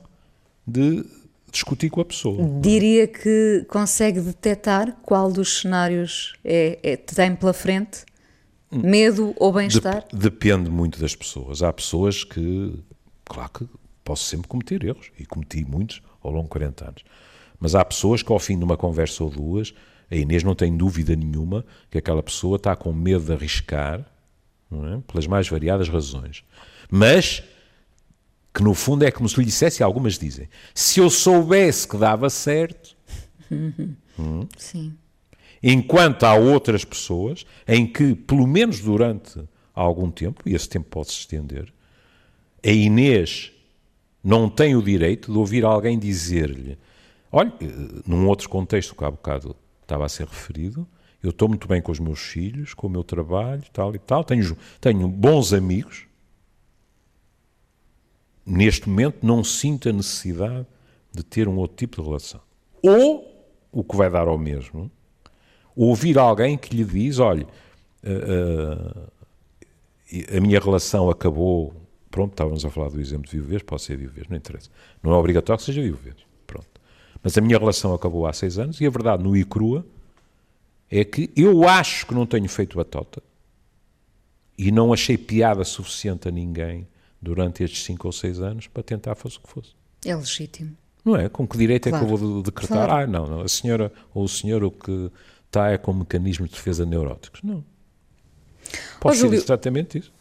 de 0.66 1.04
discutir 1.52 1.90
com 1.90 2.02
a 2.02 2.06
pessoa. 2.06 2.44
Diria 2.62 3.08
que 3.08 3.66
consegue 3.68 4.20
detectar 4.22 4.96
qual 5.04 5.32
dos 5.32 5.62
cenários 5.62 6.34
é, 6.44 6.80
é- 6.84 6.98
tem 6.98 7.36
pela 7.36 7.54
frente? 7.54 8.06
Medo 8.72 9.34
ou 9.38 9.52
bem-estar? 9.54 10.04
Dep- 10.12 10.16
depende 10.16 10.70
muito 10.70 11.00
das 11.00 11.16
pessoas. 11.16 11.62
Há 11.62 11.72
pessoas 11.72 12.24
que, 12.24 12.74
claro 13.26 13.50
que 13.52 13.68
posso 14.04 14.26
sempre 14.26 14.48
cometer 14.48 14.84
erros, 14.84 15.12
e 15.20 15.26
cometi 15.26 15.64
muitos 15.66 16.02
ao 16.22 16.32
longo 16.32 16.44
de 16.44 16.50
40 16.50 16.86
anos. 16.86 17.04
Mas 17.60 17.76
há 17.76 17.84
pessoas 17.84 18.22
que, 18.22 18.32
ao 18.32 18.40
fim 18.40 18.58
de 18.58 18.64
uma 18.64 18.76
conversa 18.76 19.24
ou 19.24 19.30
duas, 19.30 19.74
a 20.12 20.16
Inês 20.16 20.44
não 20.44 20.54
tem 20.54 20.76
dúvida 20.76 21.16
nenhuma 21.16 21.66
que 21.90 21.98
aquela 21.98 22.22
pessoa 22.22 22.58
está 22.58 22.76
com 22.76 22.92
medo 22.92 23.26
de 23.26 23.32
arriscar, 23.32 24.00
é? 24.72 25.00
pelas 25.08 25.28
mais 25.28 25.48
variadas 25.48 25.88
razões. 25.88 26.44
Mas 26.90 27.44
que, 28.54 28.62
no 28.62 28.74
fundo, 28.74 29.04
é 29.04 29.12
como 29.12 29.28
se 29.28 29.40
lhe 29.40 29.46
dissesse, 29.46 29.82
e 29.82 29.84
algumas 29.84 30.18
dizem, 30.18 30.50
se 30.74 31.00
eu 31.00 31.10
soubesse 31.10 31.88
que 31.88 31.98
dava 31.98 32.30
certo, 32.30 32.96
Sim. 34.58 34.96
Enquanto 35.62 36.24
há 36.24 36.36
outras 36.36 36.84
pessoas 36.84 37.46
em 37.68 37.88
que, 37.88 38.16
pelo 38.16 38.46
menos 38.46 38.80
durante 38.80 39.40
algum 39.74 40.12
tempo, 40.12 40.44
e 40.46 40.54
esse 40.54 40.68
tempo 40.68 40.90
pode 40.90 41.12
se 41.12 41.20
estender, 41.20 41.74
a 42.66 42.70
Inês 42.70 43.53
não 44.24 44.50
tem 44.50 44.76
o 44.76 44.82
direito 44.82 45.32
de 45.32 45.38
ouvir 45.38 45.66
alguém 45.66 46.00
dizer-lhe: 46.00 46.78
Olha, 47.32 47.52
eh, 47.60 47.66
num 48.06 48.28
outro 48.28 48.48
contexto 48.48 48.96
que 48.96 49.04
há 49.04 49.12
bocado 49.12 49.56
estava 49.82 50.06
a 50.06 50.10
ser 50.10 50.28
referido, 50.28 50.88
eu 51.22 51.32
estou 51.32 51.50
muito 51.50 51.68
bem 51.68 51.82
com 51.82 51.92
os 51.92 52.00
meus 52.00 52.20
filhos, 52.20 52.74
com 52.74 52.88
o 52.88 52.90
meu 52.90 53.04
trabalho, 53.04 53.64
tal 53.74 53.94
e 53.96 54.00
tal, 54.00 54.24
tenho, 54.24 54.58
tenho 54.80 55.08
bons 55.08 55.54
amigos. 55.54 56.06
Neste 58.46 58.90
momento 58.90 59.26
não 59.26 59.44
sinto 59.44 59.88
a 59.88 59.94
necessidade 59.94 60.68
de 61.12 61.24
ter 61.24 61.48
um 61.48 61.56
outro 61.58 61.78
tipo 61.78 62.02
de 62.02 62.08
relação. 62.08 62.42
Ou, 62.82 63.48
o 63.72 63.84
que 63.84 63.96
vai 63.96 64.10
dar 64.10 64.28
ao 64.28 64.38
mesmo, 64.38 64.92
ouvir 65.76 66.18
alguém 66.18 66.58
que 66.58 66.76
lhe 66.76 66.84
diz: 66.84 67.20
olha, 67.20 67.48
ah, 68.04 69.10
ah, 69.10 70.38
a 70.38 70.42
minha 70.42 70.60
relação 70.60 71.10
acabou. 71.10 71.74
Pronto, 72.14 72.34
estávamos 72.34 72.64
a 72.64 72.70
falar 72.70 72.90
do 72.90 73.02
exemplo 73.02 73.28
de 73.28 73.40
viver, 73.40 73.64
pode 73.64 73.82
ser 73.82 73.98
viver, 73.98 74.28
não 74.30 74.38
interessa. 74.38 74.70
Não 75.02 75.12
é 75.14 75.16
obrigatório 75.16 75.58
que 75.58 75.66
seja 75.66 75.82
viver. 75.82 76.16
Pronto. 76.46 76.68
Mas 77.24 77.36
a 77.36 77.42
minha 77.42 77.58
relação 77.58 77.92
acabou 77.92 78.28
há 78.28 78.32
seis 78.34 78.60
anos 78.60 78.80
e 78.80 78.86
a 78.86 78.90
verdade, 78.92 79.24
no 79.24 79.36
e 79.36 79.44
crua, 79.44 79.84
é 80.92 81.04
que 81.04 81.32
eu 81.36 81.68
acho 81.68 82.06
que 82.06 82.14
não 82.14 82.28
tenho 82.28 82.48
feito 82.48 82.78
batota 82.78 83.20
e 84.56 84.72
não 84.72 84.94
achei 84.94 85.18
piada 85.18 85.64
suficiente 85.64 86.28
a 86.28 86.32
ninguém 86.32 86.88
durante 87.20 87.64
estes 87.64 87.84
cinco 87.84 88.06
ou 88.08 88.12
seis 88.12 88.40
anos 88.40 88.68
para 88.68 88.84
tentar 88.84 89.16
fosse 89.16 89.38
o 89.38 89.42
que 89.42 89.50
fosse. 89.50 89.72
É 90.06 90.16
legítimo. 90.16 90.78
Não 91.04 91.16
é? 91.16 91.28
Com 91.30 91.48
que 91.48 91.58
direito 91.58 91.88
é 91.88 91.92
que 91.92 91.98
Claro. 91.98 92.14
eu 92.14 92.18
vou 92.18 92.38
de- 92.44 92.52
decretar? 92.52 92.86
Claro. 92.88 92.92
Ah, 92.94 93.08
não, 93.08 93.26
não, 93.26 93.42
a 93.42 93.48
senhora 93.50 93.92
ou 94.14 94.24
o 94.24 94.30
senhor 94.30 94.64
o 94.64 94.70
que 94.70 95.10
está 95.48 95.72
é 95.72 95.80
com 95.80 95.92
mecanismos 95.94 96.48
de 96.50 96.56
defesa 96.56 96.86
neuróticos. 96.86 97.42
Não. 97.42 97.64
Pode 99.00 99.16
ser 99.18 99.24
Júlio- 99.24 99.40
exatamente 99.40 99.98
isso. 99.98 100.14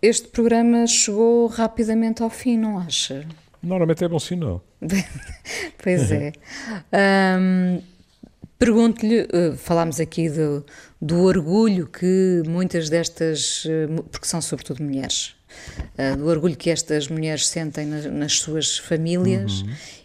Este 0.00 0.28
programa 0.28 0.86
chegou 0.86 1.46
rapidamente 1.46 2.22
ao 2.22 2.30
fim, 2.30 2.56
não 2.56 2.78
acha? 2.78 3.26
Normalmente 3.62 4.04
é 4.04 4.08
bom 4.08 4.18
sinal. 4.18 4.62
Pois 5.82 6.12
é. 6.12 6.32
Ahm, 6.92 7.80
Pergunto-lhe, 8.58 9.20
eh, 9.20 9.52
falámos 9.56 10.00
aqui 10.00 10.28
do, 10.28 10.66
do 11.00 11.22
orgulho 11.22 11.86
que 11.86 12.42
muitas 12.44 12.88
destas, 12.90 13.64
eh, 13.68 13.86
porque 14.10 14.26
são 14.26 14.42
sobretudo 14.42 14.82
mulheres, 14.82 15.36
eh, 15.96 16.16
do 16.16 16.26
orgulho 16.26 16.56
que 16.56 16.68
estas 16.68 17.06
mulheres 17.06 17.46
sentem 17.46 17.86
nas, 17.86 18.04
nas 18.06 18.32
suas 18.40 18.76
famílias, 18.76 19.64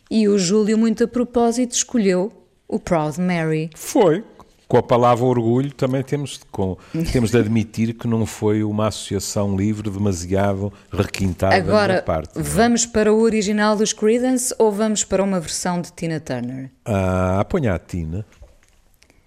e 0.09 0.27
o 0.27 0.37
Júlio, 0.37 0.77
muito 0.77 1.03
a 1.03 1.07
propósito, 1.07 1.71
escolheu 1.71 2.31
o 2.67 2.79
Proud 2.79 3.19
Mary. 3.19 3.71
Foi. 3.75 4.23
Com 4.67 4.77
a 4.77 4.83
palavra 4.83 5.25
orgulho 5.25 5.71
também 5.71 6.01
temos 6.01 6.31
de, 6.39 6.45
com, 6.51 6.77
temos 7.11 7.31
de 7.31 7.37
admitir 7.37 7.93
que 7.93 8.07
não 8.07 8.25
foi 8.25 8.63
uma 8.63 8.87
associação 8.87 9.55
livre 9.55 9.89
demasiado 9.89 10.73
requintada 10.91 11.55
Agora, 11.55 11.95
da 11.95 12.01
parte. 12.01 12.31
vamos 12.41 12.85
para 12.85 13.13
o 13.13 13.19
original 13.21 13.75
dos 13.75 13.93
Creedence 13.93 14.53
ou 14.57 14.71
vamos 14.71 15.03
para 15.03 15.21
uma 15.23 15.39
versão 15.39 15.79
de 15.81 15.91
Tina 15.91 16.19
Turner? 16.19 16.71
Ah, 16.85 17.39
apanha 17.39 17.73
a 17.75 17.79
Tina. 17.79 18.25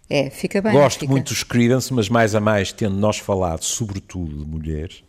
É, 0.09 0.31
fica 0.31 0.61
bem. 0.63 0.73
Gosto 0.73 1.01
fica. 1.01 1.11
muito 1.13 1.29
dos 1.33 1.43
Creedence, 1.43 1.93
mas 1.93 2.09
mais 2.09 2.35
a 2.35 2.41
mais, 2.41 2.73
tendo 2.73 2.97
nós 2.97 3.19
falado 3.19 3.63
sobretudo 3.65 4.37
de 4.45 4.49
mulheres, 4.51 5.03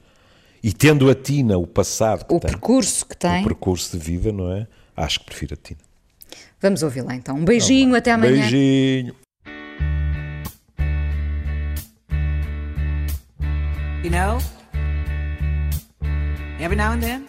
e 0.64 0.74
tendo 0.74 1.10
a 1.10 1.16
Tina 1.16 1.58
o 1.58 1.66
passado 1.68 2.26
que 2.26 2.34
O 2.34 2.40
tem, 2.40 2.50
percurso 2.52 3.06
que 3.06 3.16
tem. 3.16 3.42
o 3.42 3.44
percurso 3.44 3.96
de 3.98 4.04
vida, 4.04 4.32
não 4.32 4.52
é? 4.52 4.68
Acho 4.96 5.20
que 5.20 5.26
prefiro 5.28 5.54
a 5.54 5.58
Tina. 5.58 5.80
Vamos 6.60 6.82
ouvir 6.82 7.02
lá 7.02 7.14
então. 7.16 7.36
Um 7.38 7.46
beijinho, 7.46 7.96
até 7.96 8.12
amanhã. 8.12 8.42
Beijinho. 8.42 9.14
You 14.08 14.16
know, 14.16 14.40
every 16.64 16.78
now 16.78 16.94
and 16.94 17.04
then, 17.04 17.28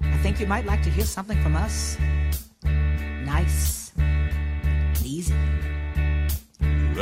I 0.00 0.16
think 0.18 0.38
you 0.38 0.46
might 0.46 0.64
like 0.66 0.84
to 0.84 0.88
hear 0.88 1.04
something 1.04 1.36
from 1.42 1.56
us. 1.56 1.98
Nice, 2.62 3.90
and 3.98 5.02
easy. 5.04 5.34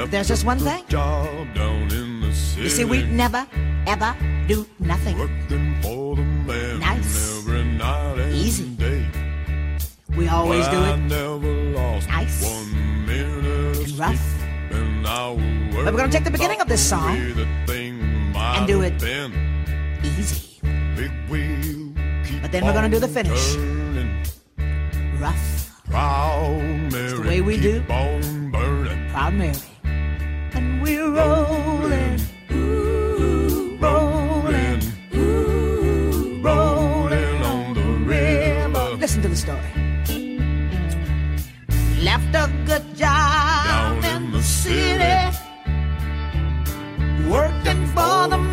There's 0.09 0.29
just 0.29 0.47
one 0.47 0.59
thing. 0.59 0.85
You 2.57 2.71
see, 2.71 2.87
we 2.87 3.03
never, 3.13 3.47
ever 3.87 4.17
do 4.49 4.65
nothing. 4.79 5.19
Nice. 6.81 7.45
Easy. 8.33 8.75
We 10.17 10.29
always 10.29 10.67
do 10.69 10.83
it 10.83 10.97
Nice. 12.09 12.43
and 12.49 13.99
rough. 13.99 14.41
But 15.85 15.93
we're 15.93 16.01
gonna 16.01 16.13
take 16.13 16.25
the 16.25 16.31
beginning 16.31 16.61
of 16.61 16.69
this 16.69 16.81
song 16.81 17.17
and 18.37 18.67
do 18.67 18.83
it 18.83 18.95
easy. 20.05 20.61
But 22.43 22.53
then 22.53 22.65
we're 22.65 22.73
gonna 22.73 22.89
do 22.89 22.99
the 22.99 23.09
finish. 23.09 23.57
Rough. 25.21 25.83
Proud 25.91 26.63
Mary, 26.93 27.13
the 27.15 27.23
way 27.27 27.41
we 27.41 27.57
do. 27.61 27.83
On 27.91 28.51
burning. 28.51 29.11
Proud 29.11 29.35
Mary. 29.35 29.57
And 29.83 30.81
we're 30.83 31.11
rolling. 31.11 32.21
Rolling. 33.81 34.81
Rolling 36.43 37.43
on 37.45 37.75
the 37.75 37.87
river. 38.07 38.97
Listen 38.99 39.21
to 39.23 39.29
the 39.29 39.37
story. 39.37 39.73
Left 42.03 42.35
a 42.35 42.49
good 42.65 42.97
job 42.97 43.67
Down 43.67 44.05
in 44.05 44.31
the 44.33 44.43
city. 44.43 44.99
city. 44.99 45.39
Worked 47.29 47.67
for 47.95 48.29
the 48.29 48.50